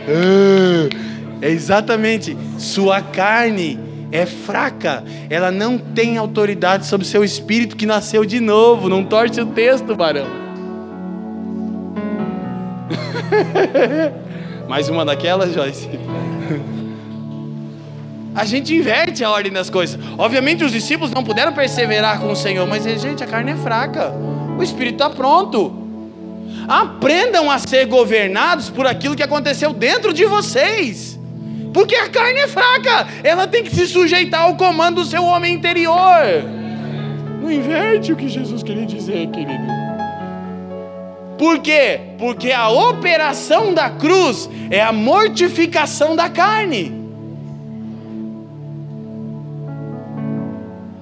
[0.08, 2.36] É, é exatamente.
[2.58, 3.80] Sua carne
[4.12, 8.90] é fraca, ela não tem autoridade sobre seu espírito que nasceu de novo.
[8.90, 10.26] Não torce o texto, varão.
[14.68, 15.88] Mais uma daquelas, Joyce?
[18.34, 20.00] A gente inverte a ordem das coisas.
[20.18, 24.12] Obviamente os discípulos não puderam perseverar com o Senhor, mas gente, a carne é fraca.
[24.58, 25.74] O espírito está pronto.
[26.68, 31.19] Aprendam a ser governados por aquilo que aconteceu dentro de vocês
[31.74, 35.54] Porque a carne é fraca, ela tem que se sujeitar ao comando do seu homem
[35.54, 36.24] interior.
[37.42, 39.64] Não inverte o que Jesus queria dizer, querido.
[41.38, 42.02] Por quê?
[42.18, 46.92] Porque a operação da cruz é a mortificação da carne.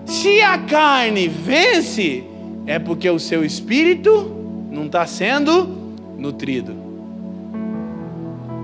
[0.06, 2.24] Se a carne vence,
[2.68, 4.32] é porque o seu espírito
[4.70, 5.68] não está sendo
[6.18, 6.87] nutrido.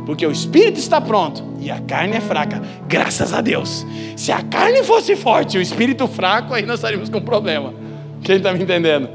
[0.05, 3.85] Porque o espírito está pronto e a carne é fraca, graças a Deus.
[4.17, 7.73] Se a carne fosse forte e o espírito fraco, aí nós estaríamos com um problema.
[8.21, 9.09] Quem está me entendendo?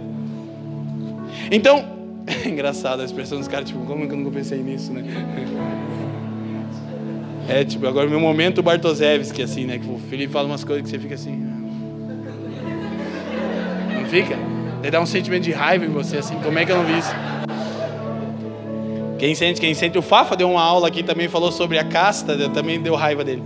[1.50, 1.84] Então,
[2.26, 5.04] é engraçado a expressão dos caras, tipo, como que eu nunca pensei nisso, né?
[7.48, 9.78] É, tipo, agora meu momento Bartoszewski, assim, né?
[9.78, 11.36] Que o Felipe fala umas coisas que você fica assim.
[13.94, 14.36] Não fica?
[14.82, 16.98] Ele dá um sentimento de raiva em você, assim, como é que eu não vi
[16.98, 17.10] isso?
[19.18, 22.48] Quem sente, quem sente, o Fafa deu uma aula aqui também, falou sobre a casta,
[22.50, 23.42] também deu raiva dele.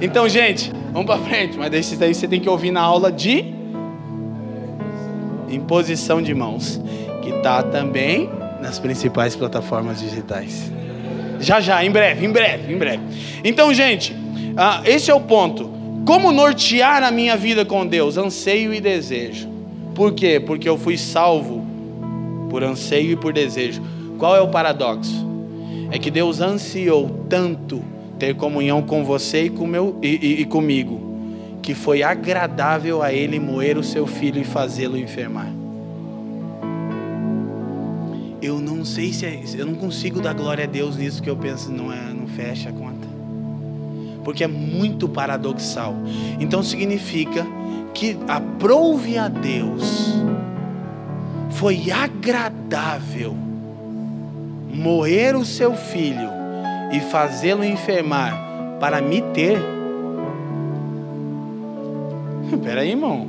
[0.00, 3.54] Então, gente, vamos para frente, mas daí você tem que ouvir na aula de
[5.48, 6.80] imposição de mãos
[7.22, 8.28] que está também
[8.60, 10.72] nas principais plataformas digitais.
[11.38, 13.02] Já já, em breve, em breve, em breve.
[13.44, 14.14] Então, gente,
[14.56, 15.70] ah, esse é o ponto.
[16.04, 18.16] Como nortear a minha vida com Deus?
[18.16, 19.48] Anseio e desejo.
[19.94, 20.40] Por quê?
[20.40, 21.64] Porque eu fui salvo
[22.50, 23.82] por anseio e por desejo.
[24.22, 25.26] Qual é o paradoxo?
[25.90, 27.82] É que Deus ansiou tanto
[28.20, 31.00] ter comunhão com você e, com meu, e, e, e comigo,
[31.60, 35.52] que foi agradável a Ele moer o seu filho e fazê-lo enfermar
[38.40, 41.36] eu não sei se é, eu não consigo dar glória a Deus nisso que eu
[41.36, 43.08] penso não é, não fecha a conta.
[44.22, 45.96] Porque é muito paradoxal.
[46.38, 47.44] Então significa
[47.92, 50.14] que aprove a Deus
[51.50, 53.51] foi agradável
[54.72, 56.30] moer o seu filho
[56.92, 58.40] e fazê-lo enfermar
[58.80, 59.58] para me ter.
[62.52, 63.28] Espera aí, irmão.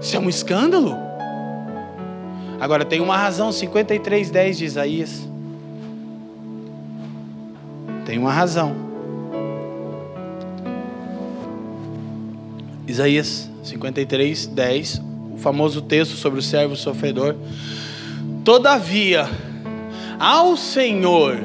[0.00, 0.96] Isso é um escândalo.
[2.60, 5.28] Agora tem uma razão, 53:10 de Isaías.
[8.04, 8.74] Tem uma razão.
[12.86, 17.36] Isaías 53, 10, o famoso texto sobre o servo sofredor.
[18.44, 19.28] Todavia,
[20.20, 21.42] ao Senhor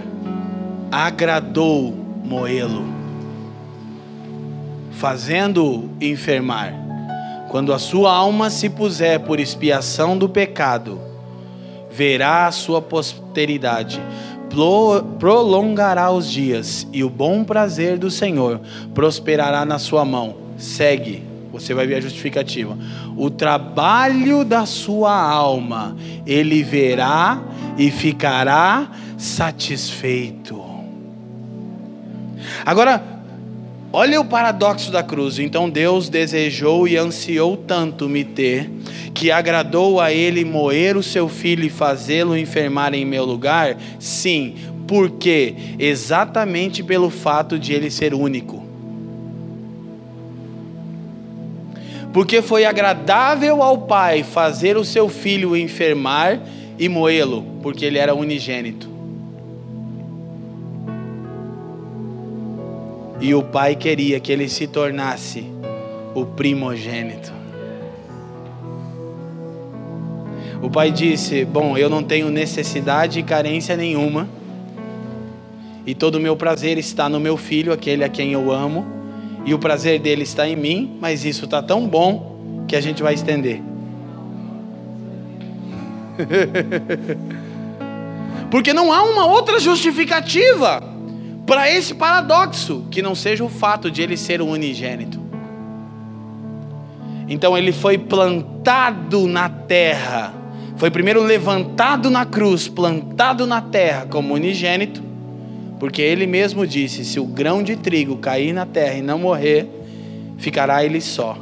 [0.92, 2.84] agradou moê-lo,
[4.92, 6.74] fazendo-o enfermar.
[7.50, 11.00] Quando a sua alma se puser por expiação do pecado,
[11.90, 14.02] verá a sua posteridade,
[15.20, 18.60] prolongará os dias, e o bom prazer do Senhor
[18.94, 20.36] prosperará na sua mão.
[20.58, 21.24] Segue,
[21.60, 22.78] você vai ver a justificativa.
[23.16, 27.42] O trabalho da sua alma, ele verá
[27.78, 30.64] e ficará satisfeito.
[32.66, 33.16] Agora,
[33.98, 35.40] Olha o paradoxo da cruz.
[35.40, 38.70] Então Deus desejou e ansiou tanto me ter,
[39.14, 43.78] que agradou a Ele moer o seu filho e fazê-lo enfermar em meu lugar?
[43.98, 48.65] Sim, porque exatamente pelo fato de ele ser único.
[52.16, 56.40] Porque foi agradável ao Pai fazer o seu filho enfermar
[56.80, 58.88] e moê-lo, porque ele era unigênito.
[63.20, 65.46] E o pai queria que ele se tornasse
[66.14, 67.34] o primogênito.
[70.62, 74.26] O pai disse: Bom, eu não tenho necessidade e carência nenhuma,
[75.86, 78.95] e todo o meu prazer está no meu filho, aquele a quem eu amo,
[79.46, 83.04] e o prazer dele está em mim, mas isso está tão bom que a gente
[83.04, 83.62] vai estender.
[88.50, 90.82] Porque não há uma outra justificativa
[91.46, 95.24] para esse paradoxo, que não seja o fato de ele ser unigênito.
[97.28, 100.34] Então ele foi plantado na terra,
[100.78, 105.04] foi primeiro levantado na cruz, plantado na terra como unigênito,
[105.80, 109.68] porque ele mesmo disse: se o grão de trigo cair na terra e não morrer,
[110.38, 111.38] ficará ele só,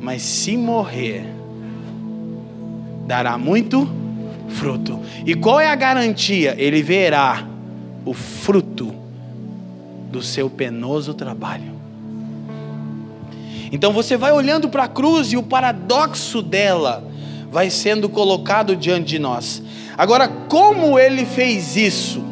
[0.00, 1.24] mas se morrer,
[3.06, 3.88] dará muito
[4.48, 5.00] fruto.
[5.26, 6.54] E qual é a garantia?
[6.58, 7.46] Ele verá
[8.04, 8.94] o fruto
[10.10, 11.80] do seu penoso trabalho.
[13.72, 17.04] Então você vai olhando para a cruz e o paradoxo dela
[17.50, 19.62] vai sendo colocado diante de nós.
[19.96, 22.29] Agora, como ele fez isso?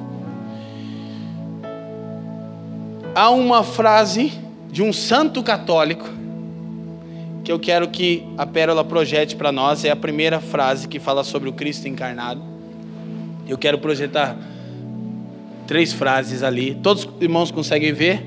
[3.14, 4.32] Há uma frase
[4.70, 6.08] de um santo católico
[7.42, 11.24] que eu quero que a Pérola projete para nós, é a primeira frase que fala
[11.24, 12.42] sobre o Cristo encarnado.
[13.48, 14.36] Eu quero projetar
[15.66, 16.74] três frases ali.
[16.82, 18.22] Todos os irmãos conseguem ver?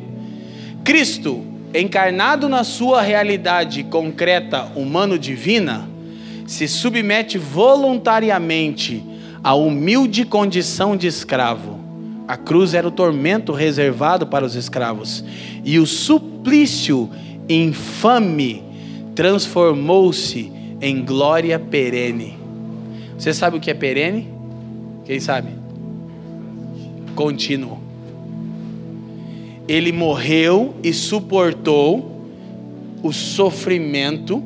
[0.84, 5.88] Cristo, encarnado na sua realidade concreta humano-divina,
[6.48, 9.04] se submete voluntariamente
[9.44, 11.81] à humilde condição de escravo.
[12.28, 15.24] A cruz era o tormento reservado para os escravos,
[15.64, 17.10] e o suplício
[17.50, 18.64] infame
[19.16, 22.38] transformou-se em glória perene.
[23.18, 24.30] Você sabe o que é perene?
[25.06, 25.50] Quem sabe?
[27.16, 27.80] Contínuo.
[29.68, 32.26] Ele morreu e suportou
[33.04, 34.44] o sofrimento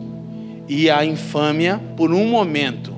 [0.68, 2.94] e a infâmia por um momento,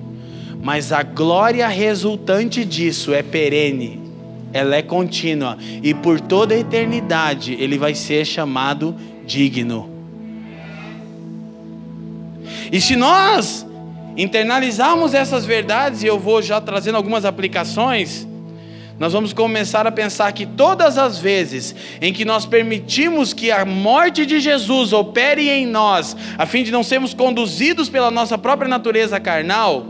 [0.61, 3.99] mas a glória resultante disso é perene,
[4.53, 8.95] ela é contínua e por toda a eternidade ele vai ser chamado
[9.25, 9.89] digno.
[12.71, 13.65] E se nós
[14.15, 18.27] internalizarmos essas verdades, e eu vou já trazendo algumas aplicações,
[18.99, 23.63] nós vamos começar a pensar que todas as vezes em que nós permitimos que a
[23.63, 28.67] morte de Jesus opere em nós, a fim de não sermos conduzidos pela nossa própria
[28.67, 29.85] natureza carnal,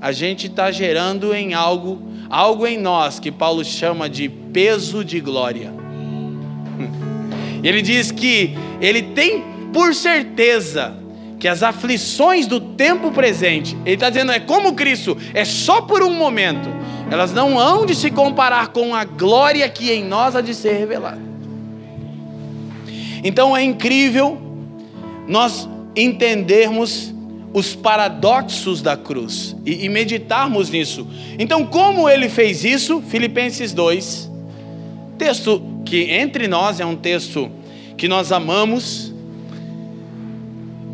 [0.00, 2.00] a gente está gerando em algo,
[2.32, 5.70] algo em nós que Paulo chama de peso de glória.
[7.62, 10.96] Ele diz que ele tem por certeza
[11.38, 16.02] que as aflições do tempo presente, ele está dizendo, é como Cristo, é só por
[16.02, 16.68] um momento,
[17.10, 20.72] elas não hão de se comparar com a glória que em nós há de ser
[20.72, 21.20] revelada.
[23.22, 24.40] Então é incrível
[25.28, 27.14] nós entendermos
[27.52, 31.06] os paradoxos da cruz e, e meditarmos nisso.
[31.38, 33.02] Então, como ele fez isso?
[33.02, 34.30] Filipenses 2,
[35.18, 37.50] texto que entre nós é um texto
[37.96, 39.12] que nós amamos,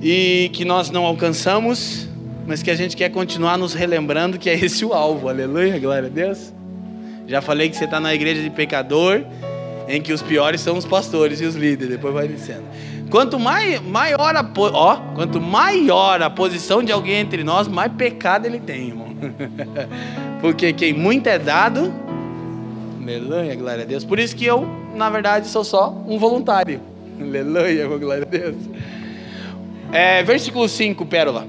[0.00, 2.08] e que nós não alcançamos,
[2.46, 5.28] mas que a gente quer continuar nos relembrando que é esse o alvo.
[5.28, 6.52] Aleluia, glória a Deus.
[7.26, 9.22] Já falei que você está na igreja de pecador,
[9.86, 11.90] em que os piores são os pastores e os líderes.
[11.90, 12.64] Depois vai dizendo.
[13.10, 18.46] Quanto mai, maior a, ó, quanto maior a posição de alguém entre nós, mais pecado
[18.46, 19.08] ele tem, irmão.
[20.40, 21.92] Porque quem muito é dado,
[23.00, 24.04] aleluia, glória a Deus.
[24.04, 26.80] Por isso que eu, na verdade, sou só um voluntário.
[27.20, 28.54] Aleluia, glória a Deus.
[29.90, 31.46] É, versículo 5, pérola.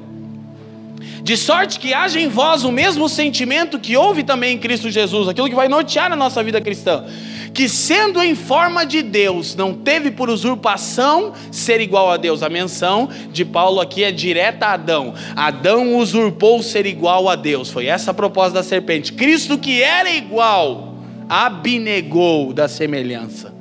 [1.21, 5.27] De sorte que haja em vós o mesmo sentimento que houve também em Cristo Jesus,
[5.27, 7.05] aquilo que vai nortear a nossa vida cristã.
[7.53, 12.43] Que sendo em forma de Deus, não teve por usurpação ser igual a Deus.
[12.43, 15.13] A menção de Paulo aqui é direta a Adão.
[15.35, 17.69] Adão usurpou ser igual a Deus.
[17.69, 19.13] Foi essa a proposta da serpente.
[19.13, 20.95] Cristo que era igual,
[21.27, 23.59] abnegou da semelhança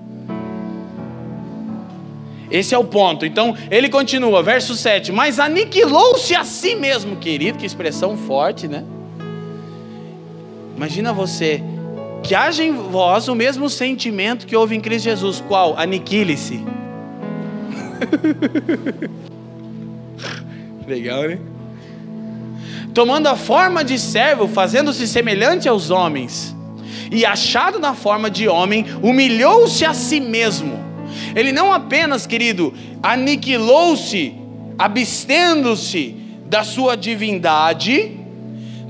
[2.50, 3.26] esse é o ponto.
[3.26, 5.12] Então, ele continua, verso 7.
[5.12, 8.84] Mas aniquilou-se a si mesmo, querido, que expressão forte, né?
[10.76, 11.62] Imagina você,
[12.22, 15.42] que haja em vós o mesmo sentimento que houve em Cristo Jesus.
[15.46, 15.78] Qual?
[15.78, 16.64] Aniquile-se.
[20.86, 21.38] Legal, né?
[22.94, 26.56] Tomando a forma de servo, fazendo-se semelhante aos homens,
[27.10, 30.88] e achado na forma de homem, humilhou-se a si mesmo
[31.34, 34.34] ele não apenas, querido, aniquilou-se,
[34.78, 36.14] abstendo-se
[36.46, 38.16] da sua divindade,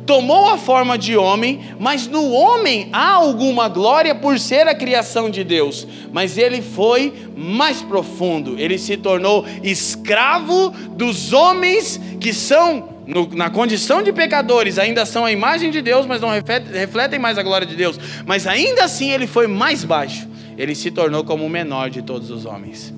[0.08, 5.30] tomou a forma de homem, mas no homem há alguma glória por ser a criação
[5.30, 5.86] de Deus.
[6.10, 13.50] Mas ele foi mais profundo, ele se tornou escravo dos homens que são, no, na
[13.50, 17.66] condição de pecadores, ainda são a imagem de Deus, mas não refletem mais a glória
[17.66, 18.00] de Deus.
[18.26, 20.26] Mas ainda assim ele foi mais baixo
[20.58, 22.92] ele se tornou como o menor de todos os homens.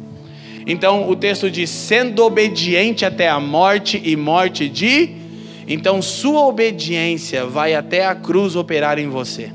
[0.67, 5.21] Então o texto diz: sendo obediente até a morte e morte de.
[5.67, 9.51] Então sua obediência vai até a cruz operar em você.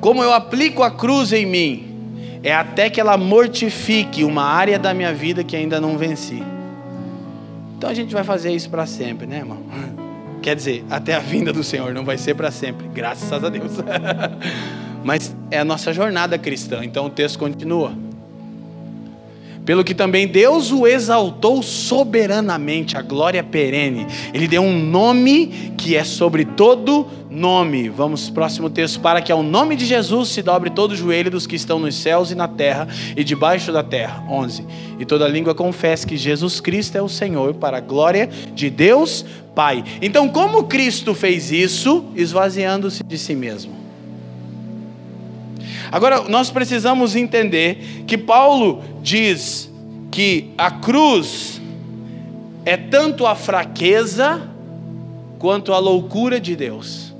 [0.00, 1.90] Como eu aplico a cruz em mim,
[2.42, 6.42] é até que ela mortifique uma área da minha vida que ainda não venci.
[7.76, 9.58] Então a gente vai fazer isso para sempre, né, irmão?
[10.40, 13.72] Quer dizer, até a vinda do Senhor não vai ser para sempre, graças a Deus.
[15.04, 17.92] Mas é a nossa jornada cristã, então o texto continua.
[19.64, 24.06] Pelo que também Deus o exaltou soberanamente, a glória perene.
[24.32, 27.88] Ele deu um nome que é sobre todo nome.
[27.88, 31.46] Vamos próximo texto para que ao nome de Jesus se dobre todo o joelho dos
[31.46, 34.24] que estão nos céus e na terra e debaixo da terra.
[34.28, 34.66] 11.
[34.98, 39.24] E toda língua confesse que Jesus Cristo é o Senhor para a glória de Deus
[39.54, 39.84] Pai.
[40.00, 43.79] Então, como Cristo fez isso, esvaziando-se de si mesmo?
[45.90, 49.70] Agora, nós precisamos entender que Paulo diz
[50.10, 51.60] que a cruz
[52.64, 54.48] é tanto a fraqueza
[55.38, 57.12] quanto a loucura de Deus.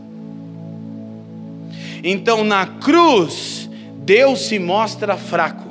[2.05, 3.69] Então, na cruz,
[4.05, 5.71] Deus se mostra fraco.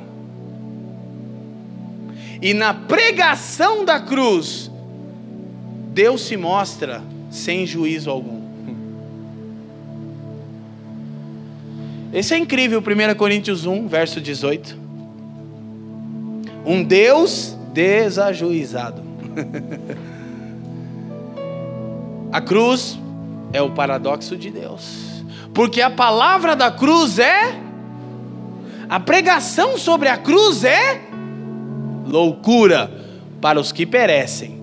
[2.42, 4.70] E na pregação da cruz,
[5.92, 8.39] Deus se mostra sem juízo algum.
[12.12, 14.76] Esse é incrível, 1 Coríntios 1, verso 18.
[16.66, 19.02] Um Deus desajuizado.
[22.32, 22.98] a cruz
[23.52, 25.22] é o paradoxo de Deus.
[25.54, 27.58] Porque a palavra da cruz é.
[28.88, 31.00] A pregação sobre a cruz é
[32.04, 32.90] loucura
[33.40, 34.60] para os que perecem.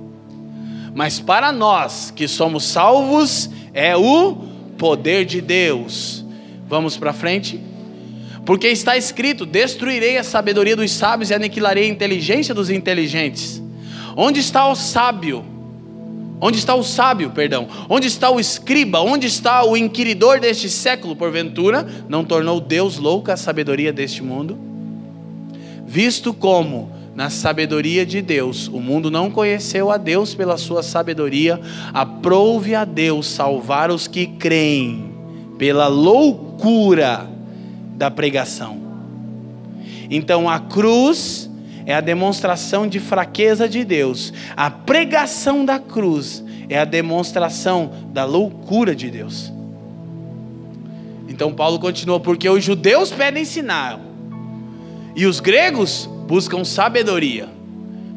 [0.94, 4.36] Mas para nós que somos salvos, é o
[4.78, 6.17] poder de Deus.
[6.68, 7.60] Vamos para frente?
[8.46, 13.62] Porque está escrito: Destruirei a sabedoria dos sábios e aniquilarei a inteligência dos inteligentes.
[14.16, 15.46] Onde está o sábio?
[16.40, 17.68] Onde está o sábio, perdão?
[17.90, 19.02] Onde está o escriba?
[19.02, 21.88] Onde está o inquiridor deste século, porventura?
[22.08, 24.58] Não tornou Deus louca a sabedoria deste mundo?
[25.86, 28.68] Visto como na sabedoria de Deus.
[28.68, 31.60] O mundo não conheceu a Deus pela sua sabedoria.
[31.92, 35.07] Aprove a Deus salvar os que creem
[35.58, 37.30] pela loucura
[37.96, 38.80] da pregação.
[40.10, 41.50] Então a cruz
[41.86, 44.34] é a demonstração de fraqueza de Deus.
[44.56, 49.52] A pregação da cruz é a demonstração da loucura de Deus.
[51.28, 54.00] Então Paulo continua: porque os judeus pedem sinal
[55.16, 57.50] e os gregos buscam sabedoria.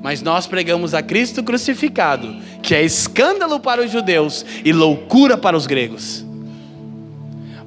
[0.03, 5.57] Mas nós pregamos a Cristo crucificado, que é escândalo para os judeus e loucura para
[5.57, 6.25] os gregos.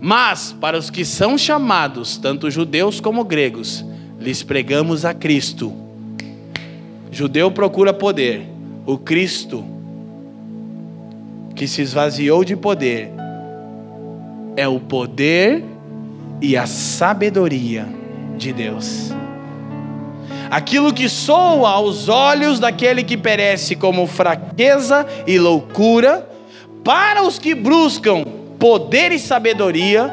[0.06, 3.86] Mas para os que são chamados, tanto judeus como gregos,
[4.20, 5.72] lhes pregamos a Cristo.
[7.10, 8.46] Judeu procura poder,
[8.86, 9.64] o Cristo
[11.56, 13.12] que se esvaziou de poder
[14.58, 15.64] é o poder
[16.42, 17.88] e a sabedoria
[18.38, 19.10] de Deus.
[20.52, 26.30] Aquilo que soa aos olhos daquele que perece como fraqueza e loucura,
[26.84, 30.10] para os que buscam poder e sabedoria,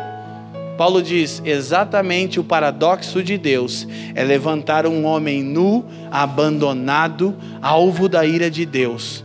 [0.76, 7.32] Paulo diz: exatamente o paradoxo de Deus é levantar um homem nu, abandonado,
[7.62, 9.24] alvo da ira de Deus,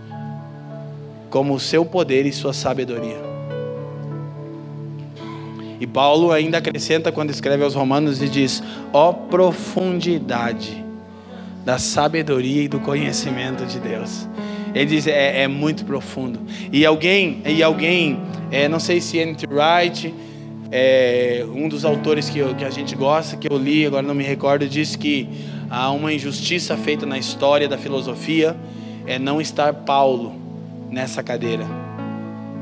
[1.31, 3.17] como o seu poder e sua sabedoria.
[5.79, 8.61] E Paulo ainda acrescenta quando escreve aos Romanos e diz:
[8.93, 10.85] ó profundidade
[11.65, 14.27] da sabedoria e do conhecimento de Deus.
[14.75, 16.39] Ele diz é, é muito profundo.
[16.71, 18.19] E alguém, e alguém,
[18.51, 19.47] é, não sei se N.T.
[19.47, 20.13] Wright,
[20.69, 24.13] é, um dos autores que, eu, que a gente gosta, que eu li, agora não
[24.13, 25.29] me recordo, disse que
[25.69, 28.55] há uma injustiça feita na história da filosofia
[29.07, 30.35] é não estar Paulo
[30.89, 31.65] nessa cadeira.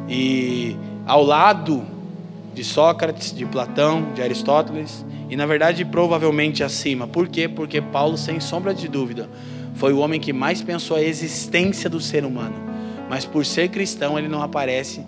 [0.08, 1.84] E ao lado
[2.54, 7.08] de Sócrates, de Platão, de Aristóteles, e na verdade provavelmente acima.
[7.08, 7.48] Por quê?
[7.48, 9.28] Porque Paulo, sem sombra de dúvida,
[9.76, 12.56] foi o homem que mais pensou a existência do ser humano.
[13.10, 15.02] Mas por ser cristão, ele não aparece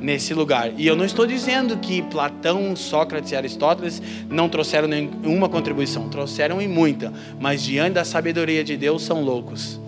[0.00, 0.72] nesse lugar.
[0.76, 6.60] E eu não estou dizendo que Platão, Sócrates e Aristóteles não trouxeram nenhuma contribuição, trouxeram
[6.60, 9.80] e muita, mas diante da sabedoria de Deus são loucos.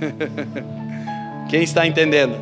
[1.48, 2.36] Quem está entendendo?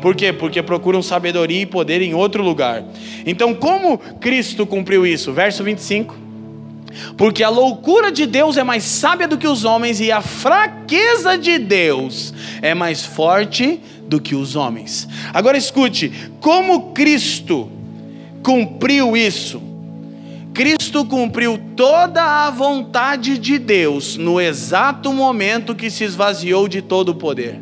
[0.00, 0.32] Por quê?
[0.32, 2.84] Porque procuram sabedoria e poder em outro lugar.
[3.26, 5.32] Então, como Cristo cumpriu isso?
[5.32, 6.23] Verso 25.
[7.16, 11.36] Porque a loucura de Deus é mais sábia do que os homens, e a fraqueza
[11.36, 15.08] de Deus é mais forte do que os homens.
[15.32, 17.70] Agora escute: como Cristo
[18.42, 19.62] cumpriu isso?
[20.52, 27.08] Cristo cumpriu toda a vontade de Deus no exato momento que se esvaziou de todo
[27.08, 27.60] o poder.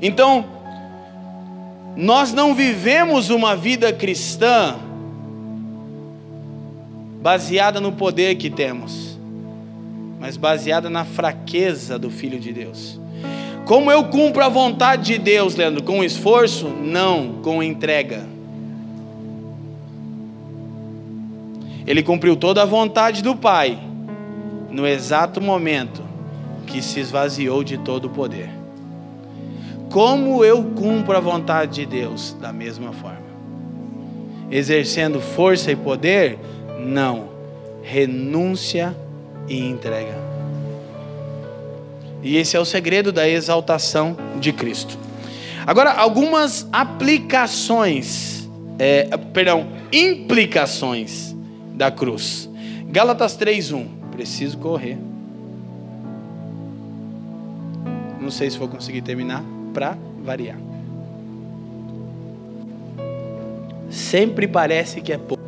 [0.00, 0.46] Então,
[1.94, 4.76] nós não vivemos uma vida cristã
[7.20, 9.18] baseada no poder que temos,
[10.20, 13.00] mas baseada na fraqueza do Filho de Deus.
[13.64, 15.82] Como eu cumpro a vontade de Deus, Leandro?
[15.82, 16.68] Com esforço?
[16.68, 18.24] Não, com entrega.
[21.86, 23.78] Ele cumpriu toda a vontade do Pai
[24.70, 26.02] no exato momento
[26.66, 28.50] que se esvaziou de todo o poder.
[29.90, 32.36] Como eu cumpro a vontade de Deus?
[32.40, 33.26] Da mesma forma.
[34.50, 36.38] Exercendo força e poder?
[36.78, 37.28] Não.
[37.82, 38.96] Renúncia
[39.48, 40.14] e entrega.
[42.22, 44.98] E esse é o segredo da exaltação de Cristo.
[45.66, 48.48] Agora, algumas aplicações,
[48.78, 51.34] é, perdão, implicações
[51.74, 52.48] da cruz.
[52.88, 53.86] Gálatas 3:1.
[54.10, 54.98] Preciso correr.
[58.20, 59.44] Não sei se vou conseguir terminar.
[59.72, 60.56] para variar.
[63.90, 65.45] Sempre parece que é pouco.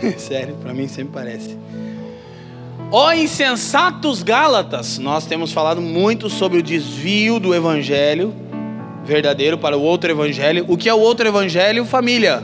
[0.18, 1.56] Sério, para mim sempre parece.
[2.90, 8.34] Ó insensatos Gálatas, nós temos falado muito sobre o desvio do evangelho
[9.04, 10.66] verdadeiro para o outro evangelho.
[10.68, 12.42] O que é o outro evangelho, família?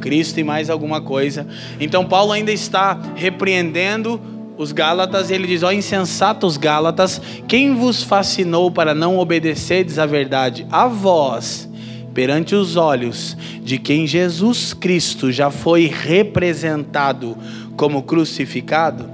[0.00, 1.46] Cristo e mais alguma coisa.
[1.80, 4.20] Então Paulo ainda está repreendendo
[4.58, 10.66] os Gálatas, ele diz: Ó insensatos Gálatas, quem vos fascinou para não obedecerdes à verdade?
[10.70, 11.68] A vós,
[12.14, 17.36] perante os olhos de quem Jesus Cristo já foi representado
[17.76, 19.10] como crucificado?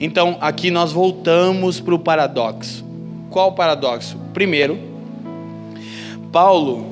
[0.00, 2.84] Então, aqui nós voltamos para o paradoxo.
[3.28, 4.16] Qual paradoxo?
[4.32, 4.78] Primeiro,
[6.30, 6.86] Paulo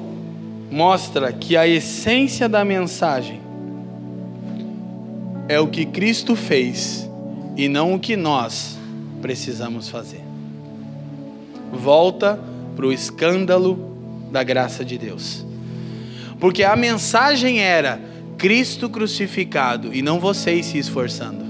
[0.70, 3.40] mostra que a essência da mensagem
[5.48, 7.08] é o que Cristo fez
[7.56, 8.78] e não o que nós
[9.20, 10.22] precisamos fazer.
[11.72, 12.38] Volta
[12.74, 13.92] para o escândalo
[14.30, 15.44] da graça de Deus.
[16.43, 18.01] Porque a mensagem era
[18.36, 21.45] Cristo crucificado e não vocês se esforçando.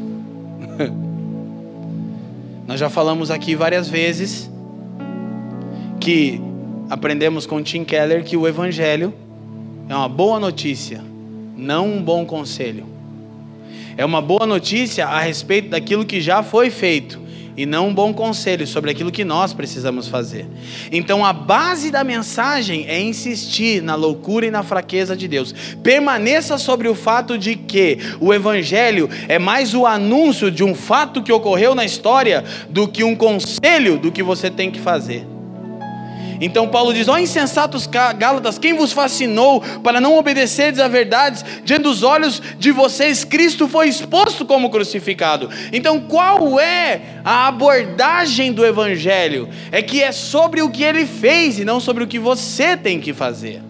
[2.68, 4.50] Nós já falamos aqui várias vezes
[5.98, 6.38] que
[6.90, 9.14] aprendemos com Tim Keller que o Evangelho
[9.88, 11.02] é uma boa notícia,
[11.56, 12.84] não um bom conselho.
[13.96, 17.18] É uma boa notícia a respeito daquilo que já foi feito
[17.56, 20.46] e não um bom conselho sobre aquilo que nós precisamos fazer.
[20.90, 25.54] Então a base da mensagem é insistir na loucura e na fraqueza de Deus.
[25.82, 31.22] Permaneça sobre o fato de que o evangelho é mais o anúncio de um fato
[31.22, 35.31] que ocorreu na história do que um conselho do que você tem que fazer.
[36.44, 41.44] Então Paulo diz: Ó insensatos Gálatas, quem vos fascinou para não obedecerdes à verdade?
[41.64, 45.48] Diante dos olhos de vocês, Cristo foi exposto como crucificado.
[45.72, 49.48] Então qual é a abordagem do Evangelho?
[49.70, 53.00] É que é sobre o que ele fez e não sobre o que você tem
[53.00, 53.62] que fazer.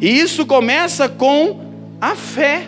[0.00, 1.60] E isso começa com
[2.00, 2.66] a fé,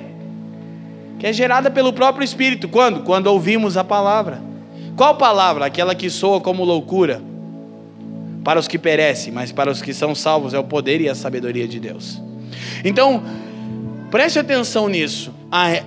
[1.18, 2.68] que é gerada pelo próprio Espírito.
[2.68, 3.00] Quando?
[3.00, 4.42] Quando ouvimos a palavra.
[4.94, 5.64] Qual palavra?
[5.64, 7.32] Aquela que soa como loucura
[8.44, 11.14] para os que perecem, mas para os que são salvos é o poder e a
[11.14, 12.20] sabedoria de Deus.
[12.84, 13.22] Então,
[14.10, 15.34] preste atenção nisso.
[15.50, 15.82] A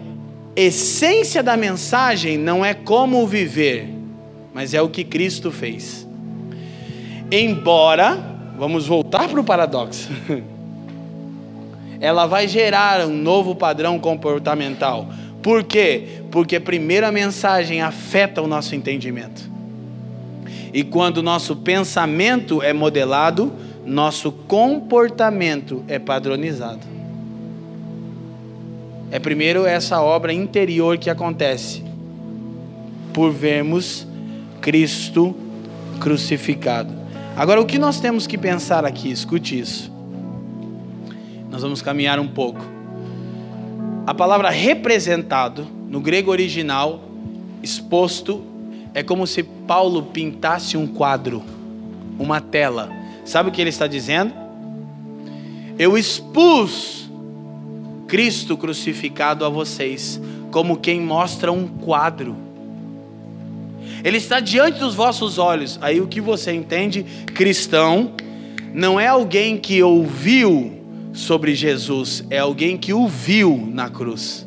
[0.55, 3.87] essência da mensagem não é como viver,
[4.53, 6.07] mas é o que Cristo fez.
[7.31, 8.17] Embora,
[8.57, 10.09] vamos voltar para o paradoxo,
[12.01, 15.07] ela vai gerar um novo padrão comportamental.
[15.43, 16.21] Por quê?
[16.31, 19.56] Porque primeiro a mensagem afeta o nosso entendimento.
[20.77, 23.51] E quando nosso pensamento é modelado,
[23.83, 26.85] nosso comportamento é padronizado.
[29.09, 31.83] É primeiro essa obra interior que acontece,
[33.11, 34.07] por vermos
[34.61, 35.35] Cristo
[35.99, 36.93] crucificado.
[37.35, 39.09] Agora, o que nós temos que pensar aqui?
[39.09, 39.91] Escute isso.
[41.49, 42.63] Nós vamos caminhar um pouco.
[44.05, 47.01] A palavra representado, no grego original,
[47.63, 48.56] exposto,
[48.97, 51.43] é como se Paulo pintasse um quadro,
[52.17, 52.89] uma tela.
[53.23, 54.33] Sabe o que ele está dizendo?
[55.77, 57.07] Eu expus
[58.07, 60.19] Cristo crucificado a vocês,
[60.49, 62.35] como quem mostra um quadro.
[64.03, 65.77] Ele está diante dos vossos olhos.
[65.79, 67.03] Aí o que você entende?
[67.35, 68.13] Cristão
[68.73, 70.73] não é alguém que ouviu
[71.13, 74.43] sobre Jesus, é alguém que o viu na cruz.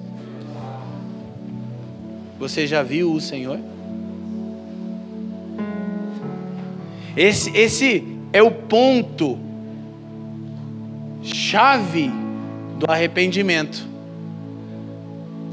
[2.41, 3.70] Você já viu o Senhor?
[7.21, 8.03] Esse, esse
[8.33, 9.39] é o ponto
[11.23, 12.11] chave
[12.79, 13.87] do arrependimento.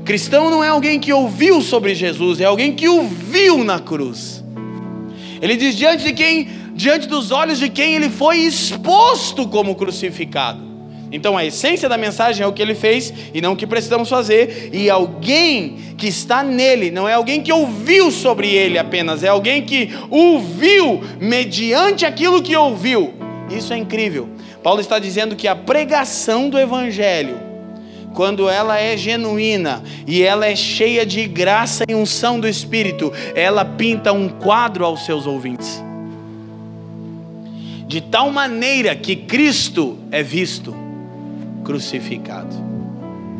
[0.05, 4.41] Cristão não é alguém que ouviu sobre Jesus, é alguém que o viu na cruz.
[5.41, 10.61] Ele diz diante de quem, diante dos olhos de quem ele foi exposto como crucificado.
[11.12, 14.10] Então a essência da mensagem é o que ele fez e não o que precisamos
[14.10, 14.70] fazer.
[14.74, 19.62] E alguém que está nele não é alguém que ouviu sobre ele apenas, é alguém
[19.62, 23.14] que ouviu mediante aquilo que ouviu.
[23.49, 24.28] Isso é incrível.
[24.62, 27.39] Paulo está dizendo que a pregação do evangelho,
[28.14, 33.64] quando ela é genuína e ela é cheia de graça e unção do Espírito, ela
[33.64, 35.82] pinta um quadro aos seus ouvintes.
[37.88, 40.87] De tal maneira que Cristo é visto
[41.68, 42.55] crucificado.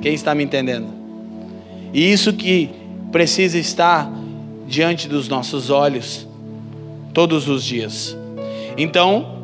[0.02, 0.88] Quem está me entendendo?
[1.94, 2.70] E isso que
[3.10, 4.12] precisa estar
[4.68, 6.28] diante dos nossos olhos
[7.14, 8.18] todos os dias.
[8.78, 9.40] Então,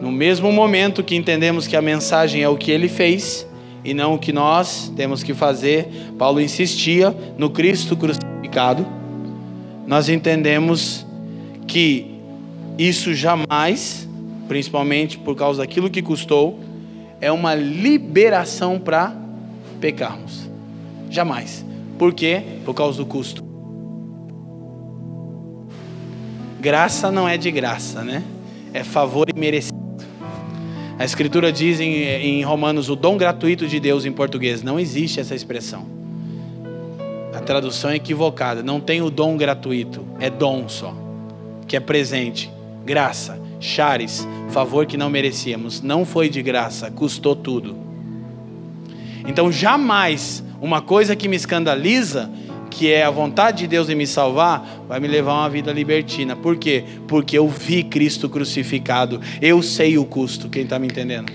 [0.00, 3.44] no mesmo momento que entendemos que a mensagem é o que ele fez
[3.84, 8.86] e não o que nós temos que fazer, Paulo insistia no Cristo crucificado.
[9.88, 11.04] Nós entendemos
[11.66, 12.14] que
[12.78, 14.08] isso jamais,
[14.46, 16.60] principalmente por causa daquilo que custou,
[17.24, 19.16] é uma liberação para
[19.80, 20.46] pecarmos.
[21.08, 21.64] Jamais.
[21.98, 22.42] Por quê?
[22.66, 23.42] Por causa do custo.
[26.60, 28.22] Graça não é de graça, né?
[28.74, 29.74] É favor e merecido.
[30.98, 34.62] A Escritura diz em, em Romanos o dom gratuito de Deus em português.
[34.62, 35.86] Não existe essa expressão.
[37.34, 38.62] A tradução é equivocada.
[38.62, 40.06] Não tem o dom gratuito.
[40.20, 40.94] É dom só.
[41.66, 42.52] Que é presente.
[42.84, 43.40] Graça.
[43.64, 44.28] Chares.
[44.50, 45.80] Favor que não merecíamos.
[45.80, 46.90] Não foi de graça.
[46.90, 47.76] Custou tudo.
[49.26, 52.30] Então jamais uma coisa que me escandaliza
[52.70, 55.72] que é a vontade de Deus em me salvar, vai me levar a uma vida
[55.72, 56.34] libertina.
[56.34, 56.82] Por quê?
[57.06, 59.20] Porque eu vi Cristo crucificado.
[59.40, 60.48] Eu sei o custo.
[60.48, 61.32] Quem está me entendendo?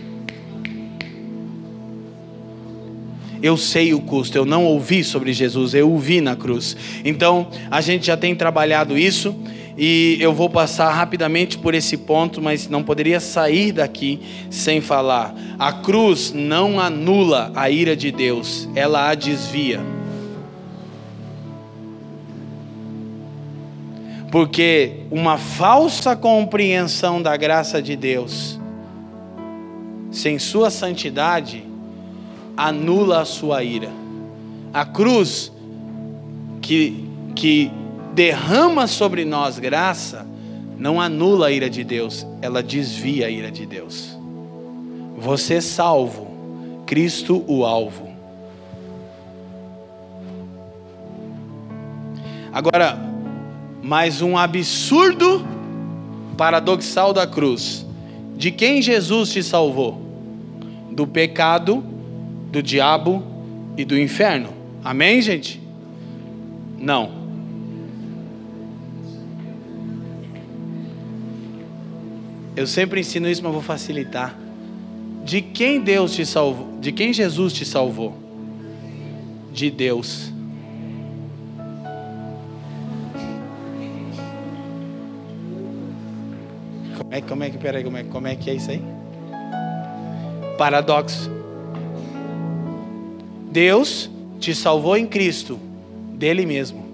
[3.41, 6.75] Eu sei o custo, eu não ouvi sobre Jesus, eu o vi na cruz.
[7.05, 9.33] Então, a gente já tem trabalhado isso
[9.79, 14.19] e eu vou passar rapidamente por esse ponto, mas não poderia sair daqui
[14.49, 15.33] sem falar.
[15.57, 19.79] A cruz não anula a ira de Deus, ela a desvia.
[24.31, 28.59] porque uma falsa compreensão da graça de Deus,
[30.11, 31.65] sem sua santidade,
[32.55, 33.89] anula a sua ira.
[34.71, 35.51] A cruz
[36.61, 37.71] que, que
[38.13, 40.25] derrama sobre nós graça,
[40.77, 44.17] não anula a ira de Deus, ela desvia a ira de Deus.
[45.17, 46.27] Você é salvo,
[46.85, 48.07] Cristo o alvo.
[52.51, 52.97] Agora,
[53.83, 55.45] mas um absurdo
[56.37, 57.85] paradoxal da cruz.
[58.35, 60.01] De quem Jesus te salvou?
[60.91, 61.83] Do pecado,
[62.51, 63.21] do diabo
[63.77, 64.49] e do inferno.
[64.83, 65.61] Amém, gente?
[66.77, 67.18] Não.
[72.59, 74.37] Eu sempre ensino isso, mas vou facilitar.
[75.23, 76.77] De quem Deus te salvou?
[76.81, 78.17] De quem Jesus te salvou?
[79.53, 80.29] De Deus.
[86.97, 88.83] Como é, como é que, peraí, como é, como é que é isso aí?
[90.57, 91.31] Paradoxo.
[93.49, 95.57] Deus te salvou em Cristo,
[96.13, 96.88] dele mesmo.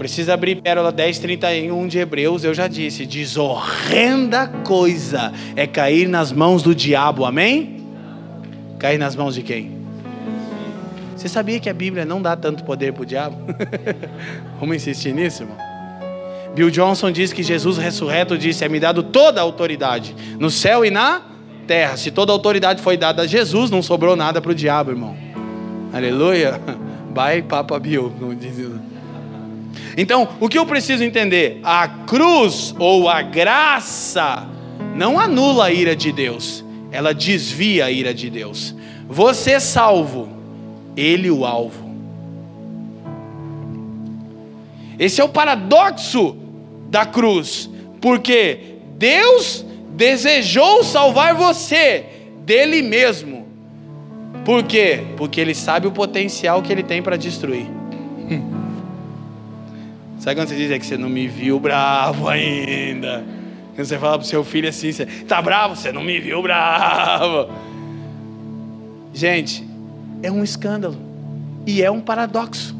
[0.00, 3.04] Precisa abrir Pérola 10, 31 de Hebreus, eu já disse.
[3.04, 7.84] Diz: horrenda coisa é cair nas mãos do diabo, amém?
[8.78, 9.78] Cair nas mãos de quem?
[11.14, 13.36] Você sabia que a Bíblia não dá tanto poder para o diabo?
[14.58, 15.58] Vamos insistir nisso, irmão?
[16.54, 20.82] Bill Johnson diz que Jesus ressurreto disse: É me dado toda a autoridade no céu
[20.82, 21.20] e na
[21.66, 21.98] terra.
[21.98, 25.14] Se toda a autoridade foi dada a Jesus, não sobrou nada para o diabo, irmão.
[25.92, 26.58] Aleluia.
[27.12, 28.10] Bye, Papa Bill.
[29.96, 31.60] Então, o que eu preciso entender?
[31.62, 34.46] A cruz ou a graça
[34.94, 38.74] não anula a ira de Deus, ela desvia a ira de Deus.
[39.08, 40.28] Você é salvo
[40.96, 41.90] ele o alvo.
[44.98, 46.36] Esse é o paradoxo
[46.90, 47.70] da cruz,
[48.00, 52.04] porque Deus desejou salvar você
[52.44, 53.46] dele mesmo.
[54.44, 55.02] Por quê?
[55.16, 57.66] Porque ele sabe o potencial que ele tem para destruir.
[60.20, 63.24] Sabe quando você diz é que você não me viu bravo ainda?
[63.74, 66.42] Quando você fala para o seu filho assim, você tá bravo, você não me viu
[66.42, 67.50] bravo.
[69.14, 69.66] Gente,
[70.22, 70.98] é um escândalo
[71.66, 72.76] e é um paradoxo.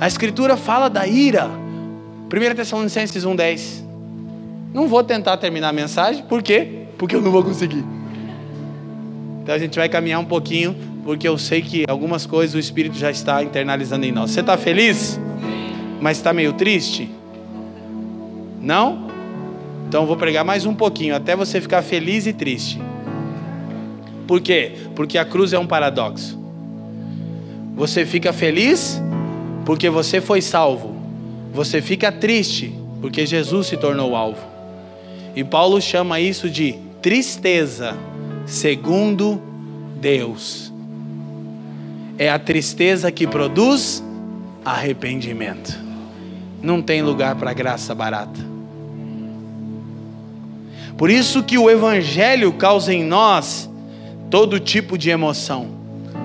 [0.00, 1.48] A Escritura fala da ira.
[1.48, 3.82] 1 Tessalonicenses 1,10.
[4.72, 6.86] Não vou tentar terminar a mensagem, por quê?
[6.96, 7.84] Porque eu não vou conseguir.
[9.42, 12.96] Então a gente vai caminhar um pouquinho, porque eu sei que algumas coisas o Espírito
[12.96, 14.30] já está internalizando em nós.
[14.30, 15.18] Você está feliz?
[16.02, 17.08] Mas está meio triste?
[18.60, 19.06] Não?
[19.86, 22.82] Então vou pregar mais um pouquinho, até você ficar feliz e triste.
[24.26, 24.72] Por quê?
[24.96, 26.36] Porque a cruz é um paradoxo.
[27.76, 29.00] Você fica feliz
[29.64, 30.96] porque você foi salvo.
[31.54, 34.44] Você fica triste porque Jesus se tornou alvo.
[35.36, 37.96] E Paulo chama isso de tristeza
[38.44, 39.40] segundo
[40.00, 40.72] Deus.
[42.18, 44.02] É a tristeza que produz
[44.64, 45.81] arrependimento.
[46.62, 48.40] Não tem lugar para graça barata.
[50.96, 53.68] Por isso que o evangelho causa em nós
[54.30, 55.68] todo tipo de emoção.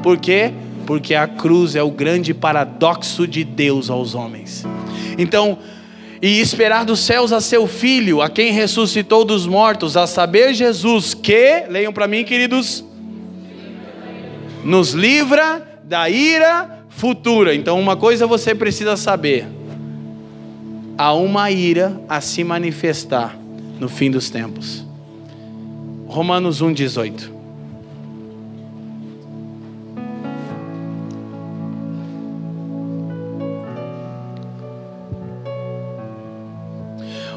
[0.03, 0.53] Por quê?
[0.87, 4.65] porque a cruz é o grande paradoxo de Deus aos homens.
[5.17, 5.59] Então,
[6.21, 11.13] e esperar dos céus a seu filho, a quem ressuscitou dos mortos, a saber, Jesus,
[11.13, 12.85] que, leiam para mim, queridos,
[14.63, 17.53] nos livra da ira futura.
[17.53, 19.45] Então, uma coisa você precisa saber:
[20.97, 23.37] há uma ira a se manifestar
[23.79, 24.83] no fim dos tempos.
[26.07, 27.37] Romanos 1,18.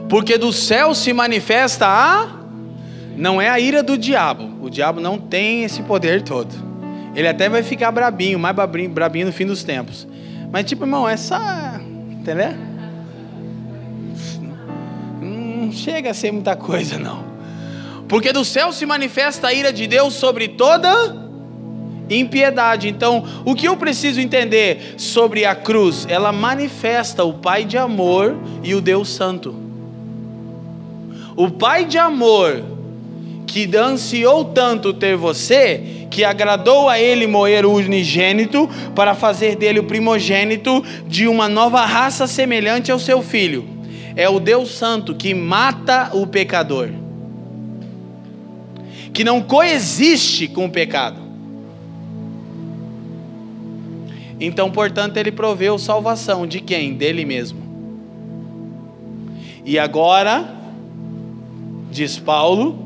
[0.09, 2.41] Porque do céu se manifesta a.
[3.17, 4.51] Não é a ira do diabo.
[4.61, 6.53] O diabo não tem esse poder todo.
[7.15, 10.09] Ele até vai ficar brabinho, mais brabinho, brabinho no fim dos tempos.
[10.51, 11.81] Mas, tipo, irmão, essa.
[12.11, 12.70] Entendeu?
[15.71, 17.23] Não chega a ser muita coisa, não.
[18.09, 20.91] Porque do céu se manifesta a ira de Deus sobre toda
[22.11, 22.89] impiedade.
[22.89, 26.09] Então, o que eu preciso entender sobre a cruz?
[26.09, 29.55] Ela manifesta o Pai de amor e o Deus Santo.
[31.37, 32.65] O Pai de amor,
[33.47, 39.79] que ansiou tanto ter você, que agradou a ele moer o unigênito, para fazer dele
[39.79, 43.80] o primogênito de uma nova raça semelhante ao seu filho.
[44.21, 46.91] É o Deus Santo que mata o pecador,
[49.15, 51.19] que não coexiste com o pecado.
[54.39, 56.93] Então, portanto, ele proveu salvação de quem?
[56.93, 57.63] Dele mesmo.
[59.65, 60.55] E agora
[61.91, 62.79] diz Paulo,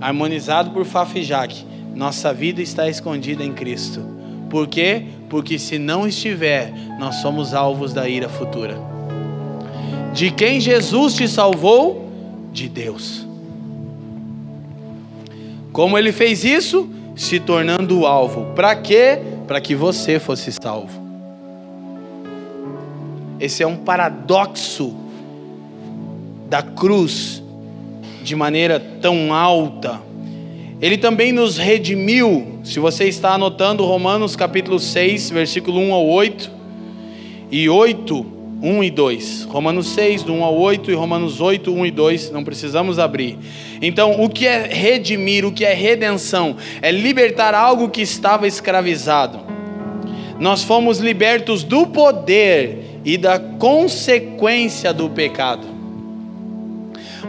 [0.00, 1.64] harmonizado por Fafijak,
[1.94, 4.04] nossa vida está escondida em Cristo.
[4.50, 5.04] Por quê?
[5.30, 8.95] Porque se não estiver, nós somos alvos da ira futura.
[10.16, 12.08] De quem Jesus te salvou?
[12.50, 13.26] De Deus.
[15.72, 16.88] Como ele fez isso?
[17.14, 18.46] Se tornando o alvo.
[18.54, 19.18] Para quê?
[19.46, 20.98] Para que você fosse salvo.
[23.38, 24.96] Esse é um paradoxo
[26.48, 27.42] da cruz
[28.22, 30.00] de maneira tão alta.
[30.80, 32.60] Ele também nos redimiu.
[32.64, 36.50] Se você está anotando Romanos capítulo 6, versículo 1 ao 8
[37.50, 39.44] e 8, 1 e 2.
[39.44, 43.38] Romanos 6, do 1 ao 8 e Romanos 8, 1 e 2, não precisamos abrir.
[43.80, 46.56] Então, o que é redimir, o que é redenção?
[46.80, 49.40] É libertar algo que estava escravizado.
[50.38, 55.76] Nós fomos libertos do poder e da consequência do pecado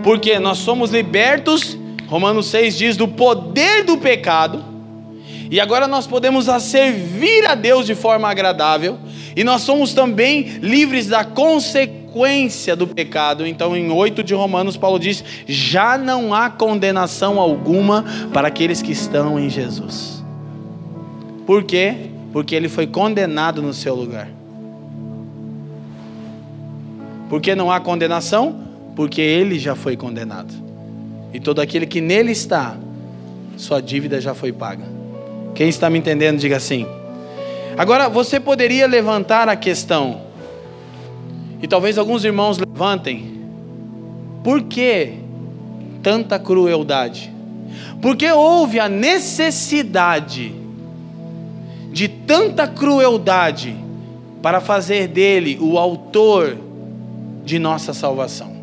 [0.08, 4.64] porque nós somos libertos, Romanos 6 diz, do poder do pecado,
[5.50, 8.98] e agora nós podemos servir a Deus de forma agradável,
[9.38, 13.48] e nós somos também livres da consequência do pecado.
[13.48, 18.92] Então, em 8 de Romanos, Paulo diz: já não há condenação alguma para aqueles que
[18.92, 20.22] estão em Jesus.
[21.46, 22.10] Por quê?
[22.34, 24.28] Porque ele foi condenado no seu lugar.
[27.30, 28.68] Por que não há condenação?
[28.98, 30.52] porque ele já foi condenado.
[31.32, 32.76] E todo aquele que nele está,
[33.56, 34.86] sua dívida já foi paga.
[35.54, 36.88] Quem está me entendendo, diga assim.
[37.78, 40.22] Agora, você poderia levantar a questão,
[41.62, 43.40] e talvez alguns irmãos levantem,
[44.44, 45.14] por que
[46.02, 47.32] tanta crueldade?
[48.02, 50.56] Porque houve a necessidade
[51.92, 53.76] de tanta crueldade
[54.42, 56.58] para fazer dele o autor
[57.44, 58.56] de nossa salvação.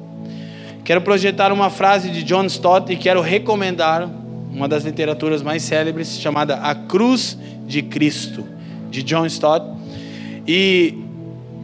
[0.85, 4.09] Quero projetar uma frase de John Stott e quero recomendar
[4.53, 8.54] uma das literaturas mais célebres chamada A Cruz de Cristo,
[8.95, 9.67] de John Stott.
[10.47, 10.95] E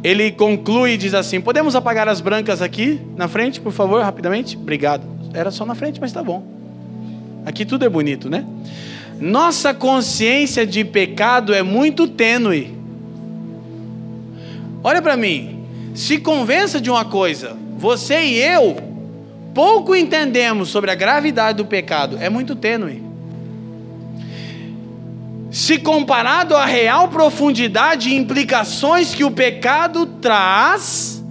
[0.03, 4.57] ele conclui e diz assim: Podemos apagar as brancas aqui na frente, por favor, rapidamente?
[4.57, 5.07] Obrigado.
[5.33, 6.43] Era só na frente, mas tá bom.
[7.47, 8.45] Aqui tudo é bonito, né?
[9.21, 12.75] Nossa consciência de pecado é muito tênue.
[14.83, 15.59] Olha para mim.
[15.95, 18.77] Se convença de uma coisa: você e eu
[19.55, 23.10] pouco entendemos sobre a gravidade do pecado é muito tênue.
[25.51, 31.23] Se comparado à real profundidade e implicações que o pecado traz,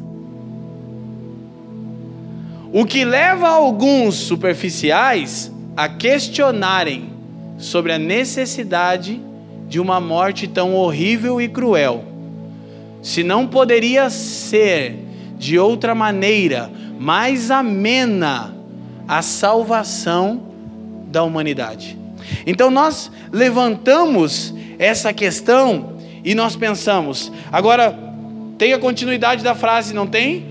[2.74, 7.14] o que leva alguns superficiais a questionarem
[7.58, 9.22] sobre a necessidade
[9.68, 12.04] de uma morte tão horrível e cruel.
[13.02, 14.98] Se não poderia ser
[15.38, 18.54] de outra maneira, mais amena
[19.08, 20.42] a salvação
[21.08, 21.99] da humanidade.
[22.46, 27.98] Então nós levantamos essa questão e nós pensamos, agora
[28.58, 30.46] tem a continuidade da frase, não tem?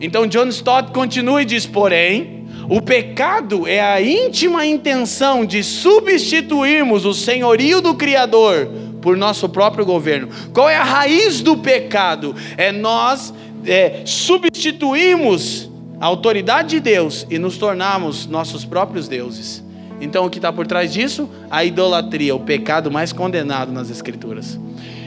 [0.00, 7.04] Então John Stott continua e diz: porém, o pecado é a íntima intenção de substituirmos
[7.04, 8.68] o senhorio do Criador
[9.00, 10.28] por nosso próprio governo.
[10.52, 12.34] Qual é a raiz do pecado?
[12.56, 13.32] É nós
[13.66, 19.63] é, substituirmos a autoridade de Deus e nos tornarmos nossos próprios deuses.
[20.00, 21.28] Então o que está por trás disso?
[21.50, 24.58] A idolatria, o pecado mais condenado nas Escrituras.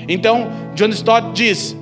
[0.07, 1.75] Então, John Stott diz: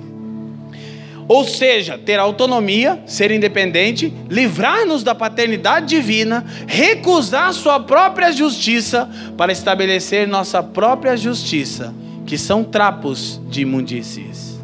[1.28, 9.52] ou seja, ter autonomia, ser independente, livrar-nos da paternidade divina, recusar sua própria justiça para
[9.52, 11.94] estabelecer nossa própria justiça,
[12.28, 14.60] que são trapos de imundícies.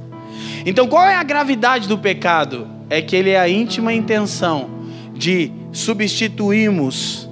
[0.64, 2.68] Então, qual é a gravidade do pecado?
[2.90, 4.70] É que ele é a íntima intenção
[5.16, 7.28] de substituirmos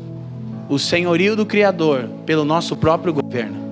[0.69, 3.67] o senhorio do Criador pelo nosso próprio governo.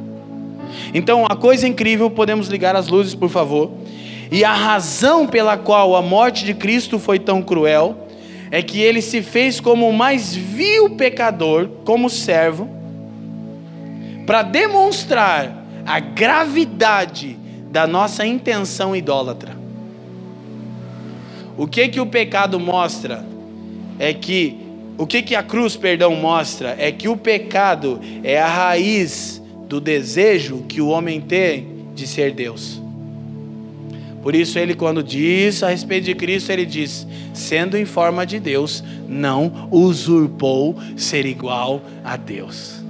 [0.93, 3.71] Então, a coisa incrível, podemos ligar as luzes, por favor
[4.31, 8.07] e a razão pela qual a morte de Cristo foi tão cruel
[8.51, 12.69] é que ele se fez como o mais vil pecador, como servo,
[14.25, 17.37] para demonstrar a gravidade
[17.71, 19.55] da nossa intenção idólatra.
[21.57, 23.25] O que que o pecado mostra
[23.97, 24.66] é que
[24.97, 29.79] o que que a cruz, perdão, mostra é que o pecado é a raiz do
[29.79, 32.81] desejo que o homem tem de ser Deus.
[34.23, 38.39] Por isso, ele, quando diz a respeito de Cristo, ele diz: sendo em forma de
[38.39, 42.83] Deus, não usurpou ser igual a Deus.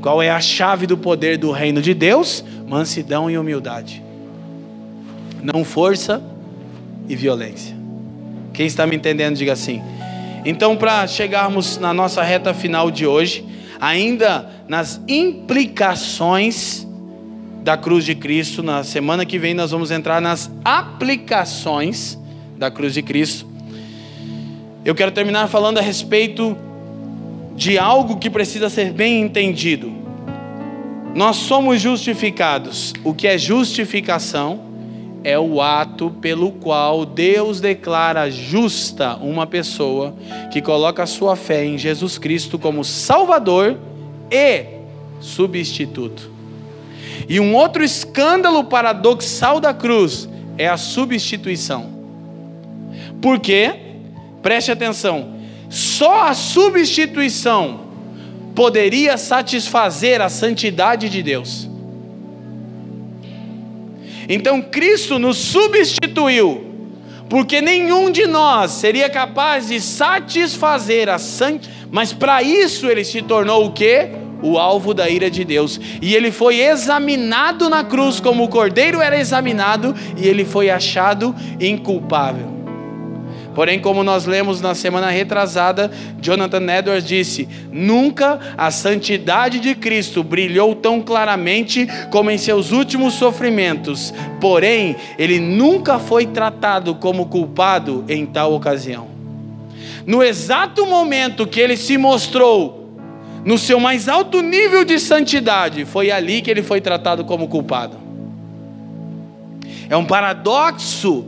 [0.00, 2.44] Qual é a chave do poder do reino de Deus?
[2.66, 4.02] Mansidão e humildade,
[5.42, 6.22] não força
[7.08, 7.74] e violência.
[8.52, 9.82] Quem está me entendendo, diga assim.
[10.44, 13.44] Então, para chegarmos na nossa reta final de hoje,
[13.80, 16.86] ainda nas implicações
[17.62, 18.62] da cruz de Cristo.
[18.62, 22.18] Na semana que vem nós vamos entrar nas aplicações
[22.56, 23.46] da cruz de Cristo.
[24.84, 26.56] Eu quero terminar falando a respeito
[27.54, 29.92] de algo que precisa ser bem entendido.
[31.14, 32.94] Nós somos justificados.
[33.02, 34.67] O que é justificação?
[35.24, 40.14] É o ato pelo qual Deus declara justa uma pessoa
[40.52, 43.76] que coloca sua fé em Jesus Cristo como Salvador
[44.30, 44.64] e
[45.20, 46.30] substituto.
[47.28, 51.90] E um outro escândalo paradoxal da cruz é a substituição.
[53.20, 53.74] Por quê?
[54.42, 55.34] Preste atenção.
[55.68, 57.88] Só a substituição
[58.54, 61.67] poderia satisfazer a santidade de Deus.
[64.28, 66.66] Então Cristo nos substituiu,
[67.28, 73.22] porque nenhum de nós seria capaz de satisfazer a santidade, mas para isso ele se
[73.22, 74.10] tornou o que?
[74.40, 75.80] o alvo da ira de Deus.
[76.00, 81.34] E ele foi examinado na cruz como o cordeiro era examinado e ele foi achado
[81.60, 82.57] inculpável.
[83.58, 85.90] Porém, como nós lemos na semana retrasada,
[86.20, 93.14] Jonathan Edwards disse: Nunca a santidade de Cristo brilhou tão claramente como em seus últimos
[93.14, 94.14] sofrimentos.
[94.40, 99.08] Porém, ele nunca foi tratado como culpado em tal ocasião.
[100.06, 102.92] No exato momento que ele se mostrou
[103.44, 107.96] no seu mais alto nível de santidade, foi ali que ele foi tratado como culpado.
[109.90, 111.24] É um paradoxo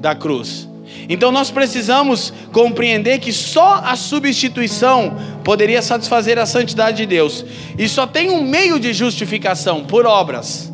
[0.00, 0.67] da cruz.
[1.08, 7.44] Então nós precisamos compreender que só a substituição poderia satisfazer a santidade de Deus.
[7.78, 10.70] E só tem um meio de justificação por obras.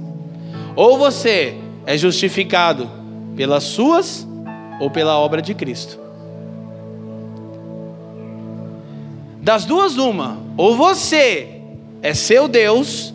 [0.74, 1.54] Ou você
[1.86, 2.90] é justificado
[3.36, 4.26] pelas suas
[4.80, 6.00] ou pela obra de Cristo.
[9.40, 10.38] Das duas, uma.
[10.56, 11.60] Ou você
[12.02, 13.14] é seu Deus,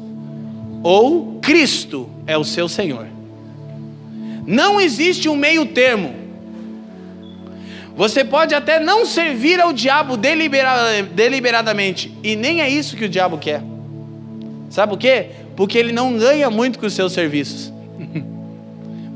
[0.83, 3.07] ou Cristo é o seu Senhor.
[4.45, 6.18] Não existe um meio termo.
[7.99, 13.37] Você pode até não servir ao diabo deliberadamente, e nem é isso que o diabo
[13.37, 13.61] quer.
[14.69, 15.31] Sabe por quê?
[15.53, 17.73] Porque ele não ganha muito com os seus serviços.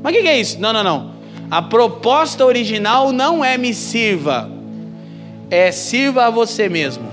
[0.02, 0.60] Mas o que, que é isso?
[0.60, 1.14] Não, não, não.
[1.50, 4.50] A proposta original não é me sirva,
[5.50, 7.08] é sirva a você mesmo.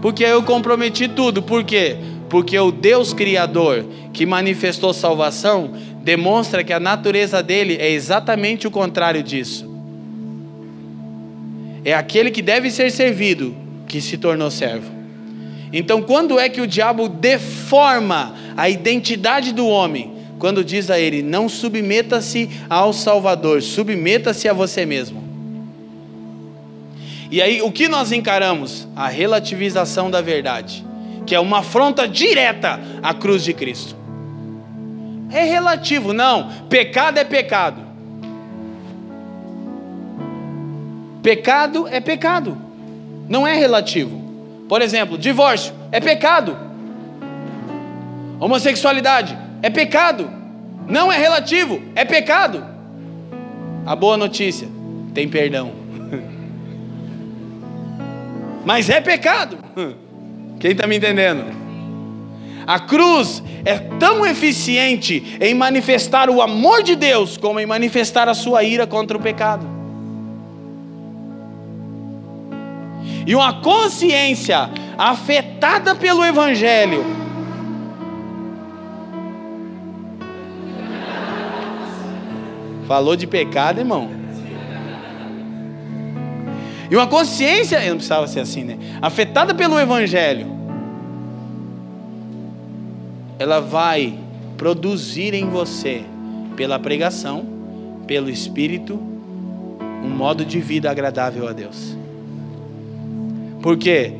[0.00, 1.42] Porque eu comprometi tudo.
[1.42, 1.96] Por quê?
[2.28, 5.72] Porque o Deus Criador que manifestou salvação
[6.02, 9.70] demonstra que a natureza dele é exatamente o contrário disso.
[11.84, 13.54] É aquele que deve ser servido
[13.88, 14.90] que se tornou servo.
[15.72, 20.22] Então, quando é que o diabo deforma a identidade do homem?
[20.42, 25.22] quando diz a ele: Não submeta-se ao Salvador, submeta-se a você mesmo.
[27.30, 28.88] E aí, o que nós encaramos?
[28.96, 30.84] A relativização da verdade,
[31.24, 33.94] que é uma afronta direta à cruz de Cristo.
[35.32, 36.50] É relativo, não.
[36.68, 37.92] Pecado é pecado.
[41.22, 42.58] Pecado é pecado,
[43.28, 44.20] não é relativo.
[44.68, 46.56] Por exemplo, divórcio é pecado.
[48.40, 50.28] Homossexualidade é pecado.
[50.88, 52.66] Não é relativo, é pecado.
[53.86, 54.66] A boa notícia,
[55.14, 55.70] tem perdão.
[58.66, 59.58] mas é pecado.
[60.58, 61.61] Quem está me entendendo?
[62.66, 68.34] A cruz é tão eficiente em manifestar o amor de Deus como em manifestar a
[68.34, 69.66] sua ira contra o pecado.
[73.26, 77.04] E uma consciência afetada pelo Evangelho.
[82.88, 84.10] Falou de pecado, irmão.
[86.90, 88.76] E uma consciência, eu não precisava ser assim, né?
[89.00, 90.61] Afetada pelo Evangelho,
[93.42, 94.16] ela vai
[94.56, 96.04] produzir em você,
[96.56, 97.44] pela pregação,
[98.06, 101.96] pelo Espírito, um modo de vida agradável a Deus.
[103.60, 104.14] Por quê?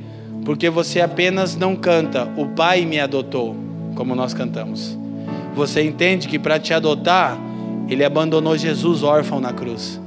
[0.45, 3.55] Porque você apenas não canta, o Pai me adotou,
[3.95, 4.99] como nós cantamos.
[5.55, 7.39] Você entende que para te adotar,
[7.89, 10.01] Ele abandonou Jesus órfão na cruz.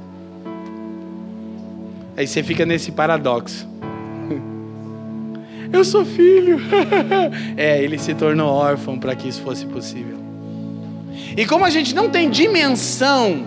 [2.18, 3.66] Aí você fica nesse paradoxo.
[5.76, 6.58] Eu sou filho.
[7.58, 10.18] é, ele se tornou órfão para que isso fosse possível.
[11.36, 13.46] E como a gente não tem dimensão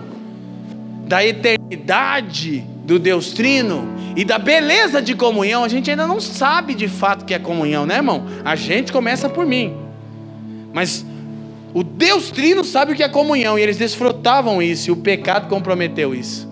[1.07, 6.75] da eternidade do Deus Trino e da beleza de comunhão, a gente ainda não sabe
[6.75, 8.25] de fato que é comunhão, né, irmão?
[8.45, 9.75] A gente começa por mim.
[10.71, 11.03] Mas
[11.73, 15.47] o Deus Trino sabe o que é comunhão e eles desfrutavam isso e o pecado
[15.47, 16.47] comprometeu isso.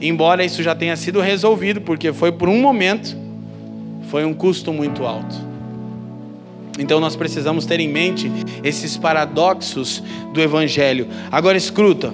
[0.00, 3.16] Embora isso já tenha sido resolvido, porque foi por um momento,
[4.12, 5.34] foi um custo muito alto.
[6.78, 8.30] Então nós precisamos ter em mente
[8.62, 10.02] esses paradoxos
[10.34, 11.08] do Evangelho.
[11.30, 12.12] Agora escuta,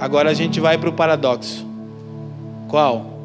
[0.00, 1.66] agora a gente vai para o paradoxo.
[2.66, 3.20] Qual?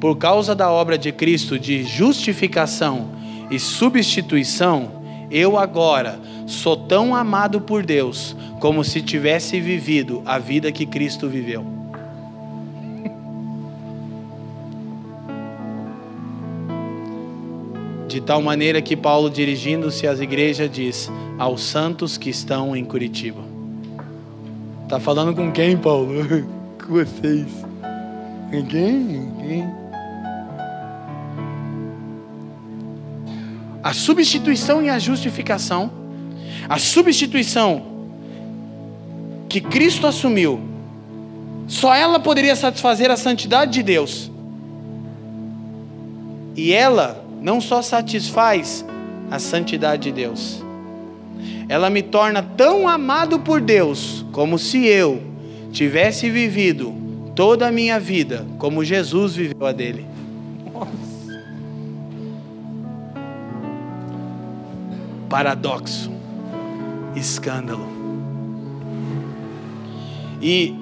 [0.00, 3.10] Por causa da obra de Cristo de justificação
[3.50, 10.72] e substituição, eu agora sou tão amado por Deus como se tivesse vivido a vida
[10.72, 11.81] que Cristo viveu.
[18.22, 23.40] Tal maneira que Paulo, dirigindo-se às igrejas, diz: aos santos que estão em Curitiba.
[24.88, 26.12] Tá falando com quem, Paulo?
[26.78, 27.46] com vocês.
[28.50, 29.32] Quem?
[29.40, 29.82] quem?
[33.82, 35.90] A substituição e a justificação,
[36.68, 37.82] a substituição
[39.48, 40.60] que Cristo assumiu,
[41.66, 44.30] só ela poderia satisfazer a santidade de Deus.
[46.54, 48.84] E ela não só satisfaz
[49.30, 50.62] a santidade de Deus,
[51.68, 55.22] ela me torna tão amado por Deus como se eu
[55.72, 56.94] tivesse vivido
[57.34, 60.06] toda a minha vida como Jesus viveu a dele.
[60.72, 61.42] Nossa.
[65.28, 66.12] Paradoxo,
[67.16, 67.90] escândalo.
[70.40, 70.76] E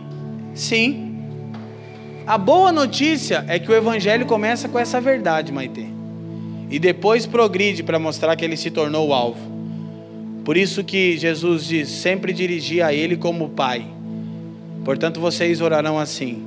[0.54, 1.22] sim,
[2.26, 5.99] a boa notícia é que o evangelho começa com essa verdade, Maite
[6.70, 9.40] e depois progride para mostrar que ele se tornou o alvo.
[10.44, 13.84] Por isso que Jesus diz: sempre dirigir a ele como Pai.
[14.84, 16.42] Portanto, vocês orarão assim: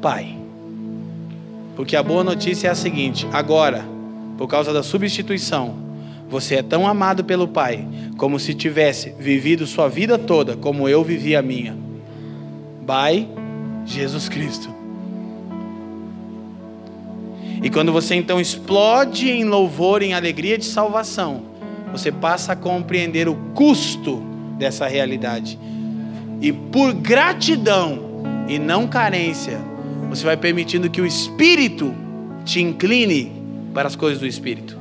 [0.00, 0.36] Pai.
[1.76, 3.84] Porque a boa notícia é a seguinte: agora,
[4.36, 5.74] por causa da substituição,
[6.28, 7.86] você é tão amado pelo Pai,
[8.16, 11.76] como se tivesse vivido sua vida toda como eu vivi a minha.
[12.86, 13.28] Pai,
[13.84, 14.79] Jesus Cristo.
[17.62, 21.42] E quando você então explode em louvor, em alegria de salvação,
[21.92, 24.22] você passa a compreender o custo
[24.58, 25.58] dessa realidade.
[26.40, 27.98] E por gratidão
[28.48, 29.58] e não carência,
[30.08, 31.94] você vai permitindo que o Espírito
[32.44, 33.30] te incline
[33.74, 34.78] para as coisas do Espírito.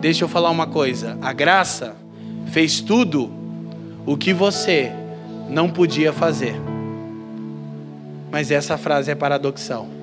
[0.00, 1.96] Deixa eu falar uma coisa: a graça
[2.48, 3.30] fez tudo
[4.04, 4.92] o que você
[5.48, 6.54] não podia fazer.
[8.30, 9.95] Mas essa frase é paradoxal.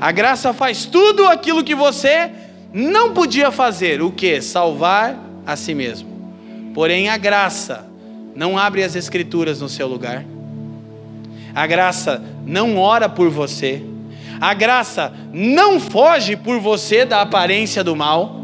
[0.00, 2.30] A graça faz tudo aquilo que você
[2.72, 4.00] não podia fazer.
[4.02, 4.40] O que?
[4.40, 5.16] Salvar
[5.46, 6.08] a si mesmo.
[6.74, 7.86] Porém, a graça
[8.34, 10.24] não abre as escrituras no seu lugar.
[11.54, 13.82] A graça não ora por você.
[14.40, 18.40] A graça não foge por você da aparência do mal.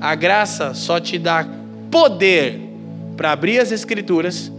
[0.00, 1.46] A graça só te dá
[1.90, 2.60] poder
[3.16, 4.52] para abrir as escrituras.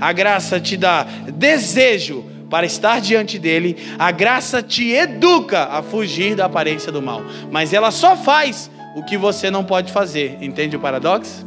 [0.00, 6.36] A graça te dá desejo para estar diante dele, a graça te educa a fugir
[6.36, 10.38] da aparência do mal, mas ela só faz o que você não pode fazer.
[10.40, 11.46] Entende o paradoxo?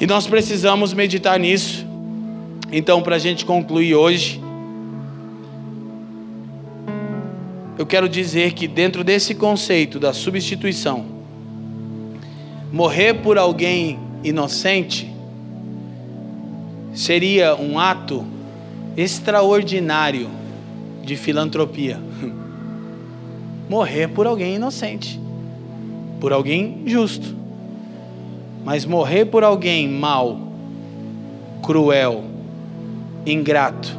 [0.00, 1.86] E nós precisamos meditar nisso.
[2.72, 4.40] Então, para a gente concluir hoje,
[7.78, 11.04] eu quero dizer que dentro desse conceito da substituição,
[12.72, 15.11] morrer por alguém inocente
[16.94, 18.24] seria um ato
[18.96, 20.28] extraordinário
[21.04, 21.98] de filantropia.
[23.68, 25.18] Morrer por alguém inocente,
[26.20, 27.42] por alguém justo.
[28.64, 30.52] Mas morrer por alguém mau,
[31.62, 32.22] cruel,
[33.26, 33.98] ingrato,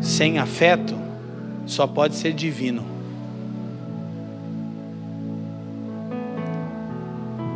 [0.00, 0.94] sem afeto,
[1.66, 2.84] só pode ser divino.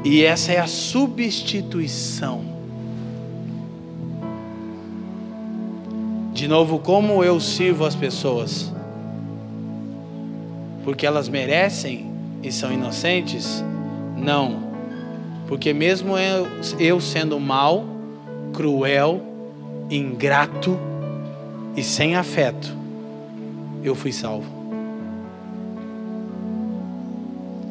[0.05, 2.54] E essa é a substituição.
[6.35, 8.71] De novo, como eu sirvo as pessoas?
[10.83, 12.11] Porque elas merecem
[12.43, 13.65] e são inocentes?
[14.19, 14.65] Não.
[15.49, 16.47] Porque mesmo eu,
[16.79, 17.85] eu sendo mal,
[18.53, 19.23] cruel,
[19.89, 20.79] ingrato
[21.75, 22.77] e sem afeto,
[23.83, 24.53] eu fui salvo.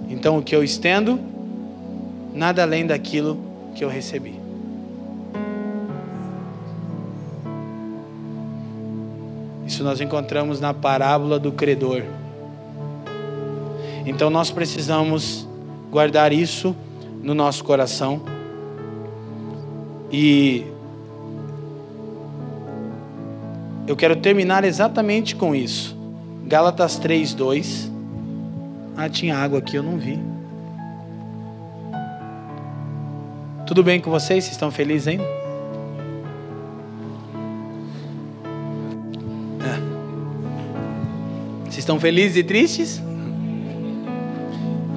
[0.10, 1.34] Então o que eu estendo?
[2.34, 3.38] nada além daquilo
[3.76, 4.43] que eu recebi.
[9.84, 12.04] Nós encontramos na parábola do credor.
[14.06, 15.48] Então nós precisamos
[15.92, 16.76] guardar isso
[17.22, 18.22] no nosso coração.
[20.12, 20.66] E
[23.88, 25.98] eu quero terminar exatamente com isso.
[26.46, 27.92] Gálatas 3:2.
[28.96, 30.20] Ah, tinha água aqui, eu não vi.
[33.66, 34.44] Tudo bem com vocês?
[34.44, 35.43] Vocês estão felizes ainda?
[41.84, 43.02] Estão felizes e tristes?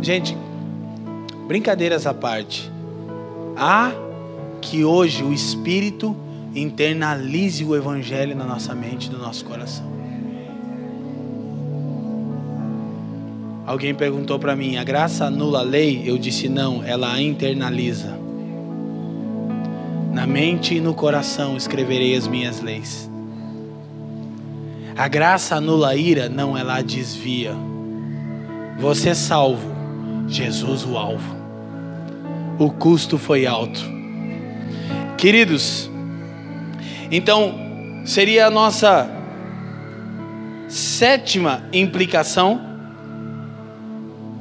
[0.01, 0.37] Gente,
[1.47, 2.71] brincadeiras à parte.
[3.57, 3.93] Há
[4.61, 6.17] que hoje o Espírito
[6.55, 9.85] internalize o Evangelho na nossa mente e no nosso coração.
[13.67, 16.03] Alguém perguntou para mim: a graça anula a lei?
[16.07, 18.17] Eu disse: não, ela a internaliza.
[20.13, 23.11] Na mente e no coração escreverei as minhas leis.
[24.97, 27.55] A graça anula a ira, não, ela a desvia.
[28.79, 29.71] Você é salvo,
[30.29, 31.37] Jesus o alvo.
[32.59, 33.81] O custo foi alto.
[35.19, 35.91] Queridos,
[37.11, 37.55] então
[38.05, 39.11] seria a nossa
[40.69, 42.61] sétima implicação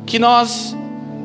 [0.06, 0.76] que nós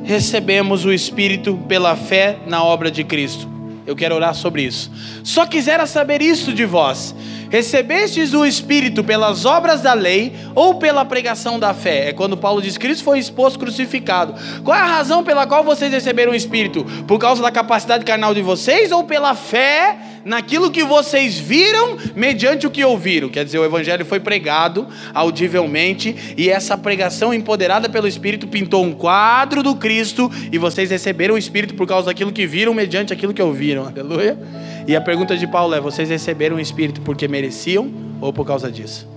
[0.05, 3.50] recebemos o Espírito pela fé na obra de Cristo.
[3.91, 4.89] Eu quero orar sobre isso.
[5.25, 7.13] Só quisera saber isso de vós.
[7.51, 12.11] Recebestes o Espírito pelas obras da lei ou pela pregação da fé?
[12.11, 14.37] É quando Paulo diz: Cristo foi exposto crucificado.
[14.63, 16.87] Qual é a razão pela qual vocês receberam o Espírito?
[17.09, 22.67] Por causa da capacidade carnal de vocês ou pela fé naquilo que vocês viram mediante
[22.67, 23.29] o que ouviram.
[23.29, 28.93] Quer dizer, o evangelho foi pregado audivelmente e essa pregação empoderada pelo Espírito pintou um
[28.93, 33.33] quadro do Cristo e vocês receberam o Espírito por causa daquilo que viram mediante aquilo
[33.35, 33.87] que ouviram.
[33.87, 34.39] Aleluia.
[34.87, 37.91] E a pergunta de Paulo é: vocês receberam o Espírito porque mereciam
[38.21, 39.09] ou por causa disso?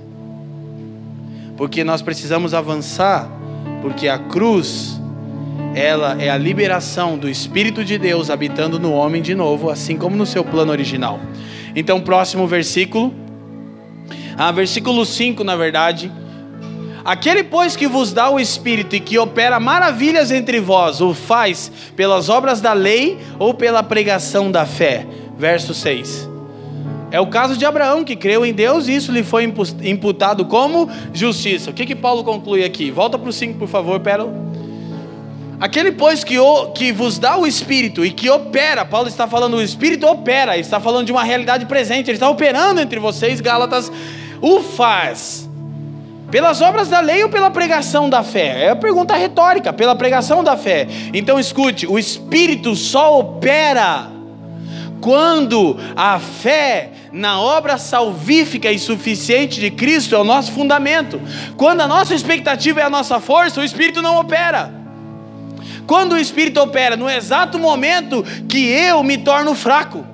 [1.58, 3.30] Porque nós precisamos avançar,
[3.82, 5.00] porque a cruz
[5.76, 10.16] ela é a liberação do Espírito de Deus habitando no homem de novo, assim como
[10.16, 11.20] no seu plano original.
[11.76, 13.14] Então, próximo versículo.
[14.38, 16.12] Ah, versículo 5, na verdade.
[17.04, 21.72] Aquele, pois, que vos dá o Espírito e que opera maravilhas entre vós, o faz
[21.95, 25.06] pelas obras da lei ou pela pregação da fé?
[25.38, 26.30] Verso 6.
[27.12, 29.44] É o caso de Abraão, que creu em Deus e isso lhe foi
[29.84, 31.72] imputado como justiça.
[31.72, 32.90] O que, que Paulo conclui aqui?
[32.90, 34.53] Volta para o 5, por favor, Pérola.
[35.60, 39.58] Aquele, pois, que, o, que vos dá o Espírito e que opera, Paulo está falando,
[39.58, 43.92] o Espírito opera, está falando de uma realidade presente, ele está operando entre vocês, Gálatas,
[44.42, 45.50] o faz.
[46.30, 48.66] Pelas obras da lei ou pela pregação da fé?
[48.66, 50.88] É a pergunta retórica, pela pregação da fé.
[51.14, 54.10] Então escute: o Espírito só opera
[55.00, 61.22] quando a fé na obra salvífica e suficiente de Cristo é o nosso fundamento.
[61.56, 64.82] Quando a nossa expectativa é a nossa força, o Espírito não opera.
[65.85, 70.05] Quando o Espírito opera, no exato momento que eu me torno fraco.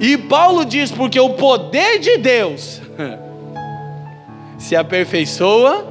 [0.00, 2.80] E Paulo diz: porque o poder de Deus
[4.58, 5.86] se aperfeiçoa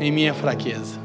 [0.00, 0.98] em minha fraqueza.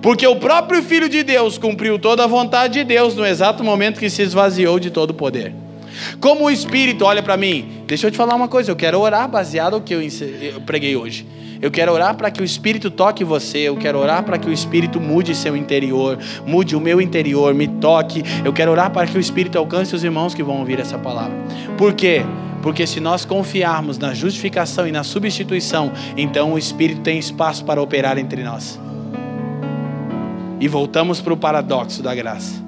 [0.00, 3.98] Porque o próprio Filho de Deus cumpriu toda a vontade de Deus no exato momento
[3.98, 5.52] que se esvaziou de todo o poder.
[6.20, 9.28] Como o Espírito olha para mim, deixa eu te falar uma coisa, eu quero orar
[9.28, 10.00] baseado no que eu
[10.66, 11.26] preguei hoje.
[11.64, 13.56] Eu quero orar para que o Espírito toque você.
[13.60, 17.66] Eu quero orar para que o Espírito mude seu interior, mude o meu interior, me
[17.66, 18.22] toque.
[18.44, 21.34] Eu quero orar para que o Espírito alcance os irmãos que vão ouvir essa palavra.
[21.78, 22.22] Por quê?
[22.60, 27.80] Porque se nós confiarmos na justificação e na substituição, então o Espírito tem espaço para
[27.80, 28.78] operar entre nós.
[30.60, 32.62] E voltamos para o paradoxo da graça.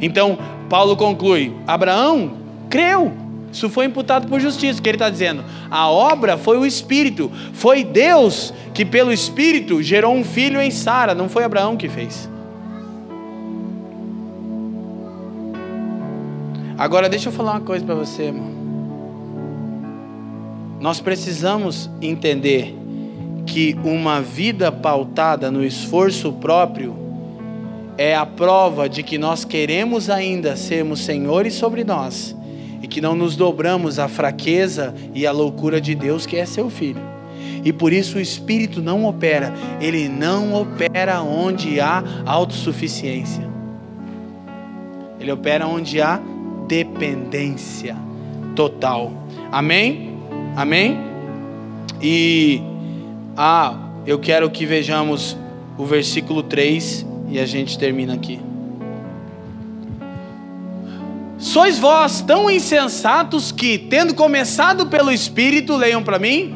[0.00, 0.38] Então,
[0.70, 2.38] Paulo conclui: Abraão
[2.70, 3.12] creu
[3.52, 5.44] Isso foi imputado por justiça, que ele está dizendo.
[5.70, 7.30] A obra foi o Espírito.
[7.52, 11.14] Foi Deus que, pelo Espírito, gerou um filho em Sara.
[11.14, 12.30] Não foi Abraão que fez.
[16.78, 18.50] Agora, deixa eu falar uma coisa para você, irmão.
[20.80, 22.74] Nós precisamos entender
[23.46, 26.96] que uma vida pautada no esforço próprio
[27.98, 32.34] é a prova de que nós queremos ainda sermos senhores sobre nós
[32.82, 36.68] e que não nos dobramos à fraqueza e à loucura de Deus, que é seu
[36.68, 37.00] filho.
[37.64, 43.48] E por isso o Espírito não opera, ele não opera onde há autossuficiência,
[45.20, 46.20] ele opera onde há
[46.66, 47.96] dependência
[48.56, 49.12] total.
[49.52, 50.18] Amém?
[50.56, 50.98] Amém?
[52.02, 52.60] E
[53.36, 55.36] ah, eu quero que vejamos
[55.78, 58.51] o versículo 3 e a gente termina aqui.
[61.42, 66.54] Sois vós tão insensatos que, tendo começado pelo Espírito, leiam para mim,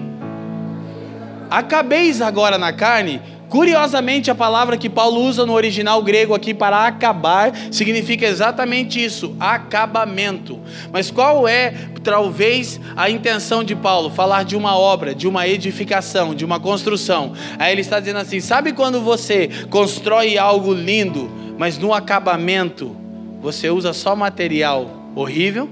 [1.50, 3.20] acabeis agora na carne.
[3.48, 9.34] Curiosamente, a palavra que Paulo usa no original grego aqui para acabar significa exatamente isso,
[9.40, 10.60] acabamento.
[10.92, 14.08] Mas qual é, talvez, a intenção de Paulo?
[14.08, 17.32] Falar de uma obra, de uma edificação, de uma construção.
[17.58, 23.04] Aí ele está dizendo assim: sabe quando você constrói algo lindo, mas no acabamento
[23.46, 25.68] você usa só material horrível.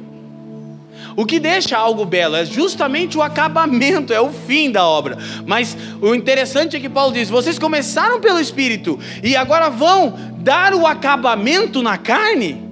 [1.17, 5.19] O que deixa algo belo é justamente o acabamento, é o fim da obra.
[5.45, 10.73] Mas o interessante é que Paulo diz: vocês começaram pelo Espírito e agora vão dar
[10.73, 12.63] o acabamento na carne.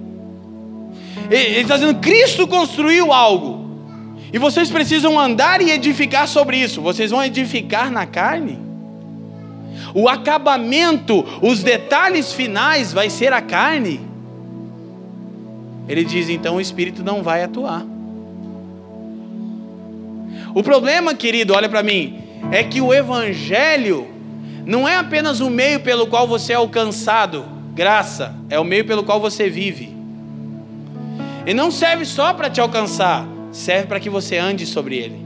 [1.29, 3.61] Ele está dizendo: Cristo construiu algo.
[4.31, 6.81] E vocês precisam andar e edificar sobre isso.
[6.81, 8.57] Vocês vão edificar na carne?
[9.93, 14.12] O acabamento, os detalhes finais vai ser a carne.
[15.87, 17.85] Ele diz então o Espírito não vai atuar.
[20.55, 22.19] O problema, querido, olha para mim,
[22.51, 24.07] é que o Evangelho
[24.65, 29.03] não é apenas o meio pelo qual você é alcançado, graça, é o meio pelo
[29.03, 29.93] qual você vive.
[31.45, 35.25] E não serve só para te alcançar, serve para que você ande sobre ele.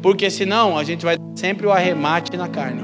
[0.00, 2.82] Porque senão a gente vai sempre o arremate na carne.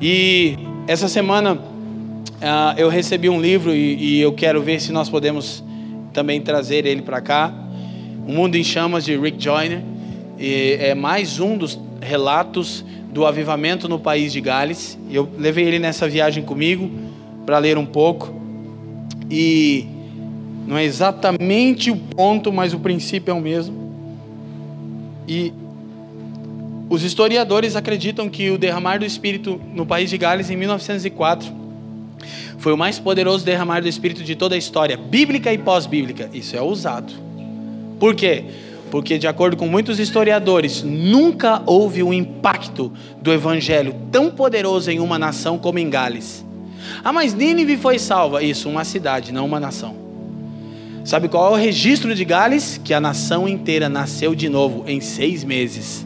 [0.00, 0.56] E
[0.88, 5.62] essa semana uh, eu recebi um livro e, e eu quero ver se nós podemos
[6.16, 7.52] também trazer ele para cá.
[8.26, 9.82] O Mundo em Chamas de Rick Joyner.
[10.38, 12.82] E é mais um dos relatos
[13.12, 14.98] do avivamento no país de Gales.
[15.10, 16.90] Eu levei ele nessa viagem comigo
[17.44, 18.34] para ler um pouco.
[19.30, 19.86] E
[20.66, 23.76] não é exatamente o ponto, mas o princípio é o mesmo.
[25.28, 25.52] E
[26.88, 31.52] os historiadores acreditam que o derramar do Espírito no país de Gales em 1904
[32.66, 36.28] foi o mais poderoso derramar do Espírito de toda a história, bíblica e pós-bíblica.
[36.32, 37.12] Isso é ousado.
[37.96, 38.42] Por quê?
[38.90, 44.98] Porque, de acordo com muitos historiadores, nunca houve um impacto do Evangelho tão poderoso em
[44.98, 46.44] uma nação como em Gales.
[47.04, 48.42] Ah, mas Nínive foi salva.
[48.42, 49.94] Isso, uma cidade, não uma nação.
[51.04, 52.80] Sabe qual é o registro de Gales?
[52.82, 56.04] Que a nação inteira nasceu de novo em seis meses,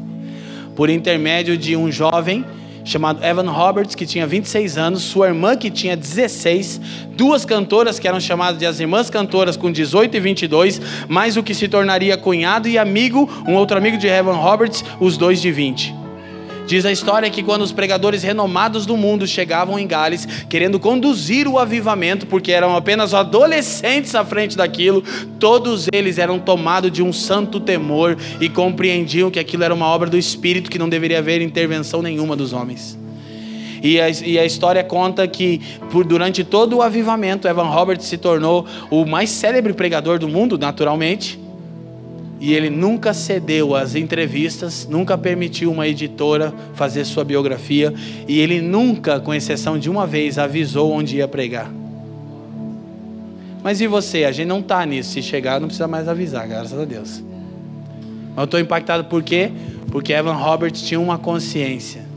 [0.77, 2.45] por intermédio de um jovem
[2.85, 6.81] chamado Evan Roberts, que tinha 26 anos, sua irmã, que tinha 16,
[7.17, 11.43] duas cantoras que eram chamadas de as irmãs cantoras, com 18 e 22, mais o
[11.43, 15.51] que se tornaria cunhado e amigo, um outro amigo de Evan Roberts, os dois de
[15.53, 16.00] 20.
[16.71, 21.49] Diz a história que quando os pregadores renomados do mundo chegavam em Gales, querendo conduzir
[21.49, 25.03] o avivamento, porque eram apenas adolescentes à frente daquilo,
[25.41, 30.09] todos eles eram tomados de um santo temor e compreendiam que aquilo era uma obra
[30.09, 32.97] do Espírito, que não deveria haver intervenção nenhuma dos homens.
[33.83, 35.61] E a, e a, história conta que
[35.91, 40.57] por, durante todo o avivamento, Evan Roberts se tornou o mais célebre pregador do mundo,
[40.57, 41.40] naturalmente.
[42.41, 47.93] E ele nunca cedeu às entrevistas, nunca permitiu uma editora fazer sua biografia,
[48.27, 51.71] e ele nunca, com exceção de uma vez, avisou onde ia pregar.
[53.63, 54.25] Mas e você?
[54.25, 55.11] A gente não está nisso.
[55.11, 57.23] Se chegar, não precisa mais avisar, graças a Deus.
[58.31, 59.51] Mas eu estou impactado por quê?
[59.91, 62.09] Porque Evan Roberts tinha uma consciência.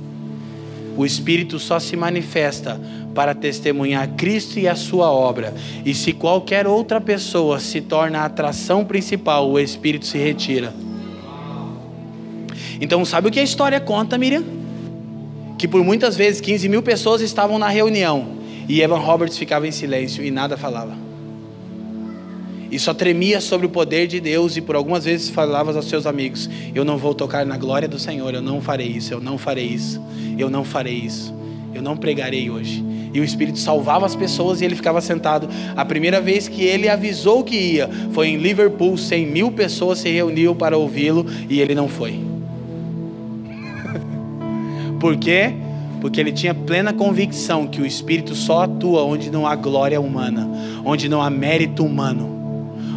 [0.95, 2.79] O Espírito só se manifesta
[3.13, 5.53] para testemunhar Cristo e a sua obra.
[5.85, 10.73] E se qualquer outra pessoa se torna a atração principal, o Espírito se retira.
[12.81, 14.43] Então, sabe o que a história conta, Miriam?
[15.57, 19.71] Que por muitas vezes 15 mil pessoas estavam na reunião e Evan Roberts ficava em
[19.71, 20.93] silêncio e nada falava.
[22.71, 26.07] E só tremia sobre o poder de Deus e por algumas vezes falava aos seus
[26.07, 29.37] amigos: Eu não vou tocar na glória do Senhor, eu não farei isso, eu não
[29.37, 30.01] farei isso,
[30.39, 31.33] eu não farei isso,
[31.73, 35.47] eu não pregarei hoje E o Espírito salvava as pessoas e ele ficava sentado.
[35.75, 40.09] A primeira vez que ele avisou que ia foi em Liverpool, 100 mil pessoas se
[40.09, 42.19] reuniam para ouvi-lo e ele não foi.
[44.99, 45.53] Por quê?
[46.01, 50.49] Porque ele tinha plena convicção que o Espírito só atua onde não há glória humana,
[50.83, 52.33] onde não há mérito humano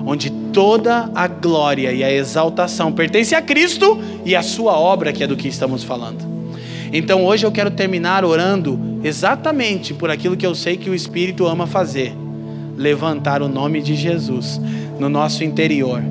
[0.06, 5.24] onde toda a glória e a exaltação pertence a Cristo e a sua obra, que
[5.24, 6.24] é do que estamos falando.
[6.92, 11.46] Então hoje eu quero terminar orando exatamente por aquilo que eu sei que o Espírito
[11.46, 12.12] ama fazer:
[12.76, 14.60] levantar o nome de Jesus
[14.98, 16.02] no nosso interior,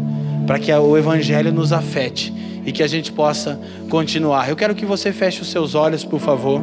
[0.47, 2.33] para que o Evangelho nos afete
[2.65, 3.59] e que a gente possa
[3.89, 4.49] continuar.
[4.49, 6.61] Eu quero que você feche os seus olhos, por favor.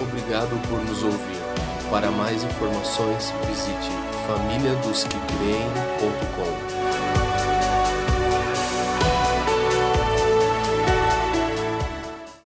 [0.00, 1.36] Obrigado por nos ouvir.
[1.90, 3.90] Para mais informações, visite
[4.26, 6.15] famíliadosquecreem.com.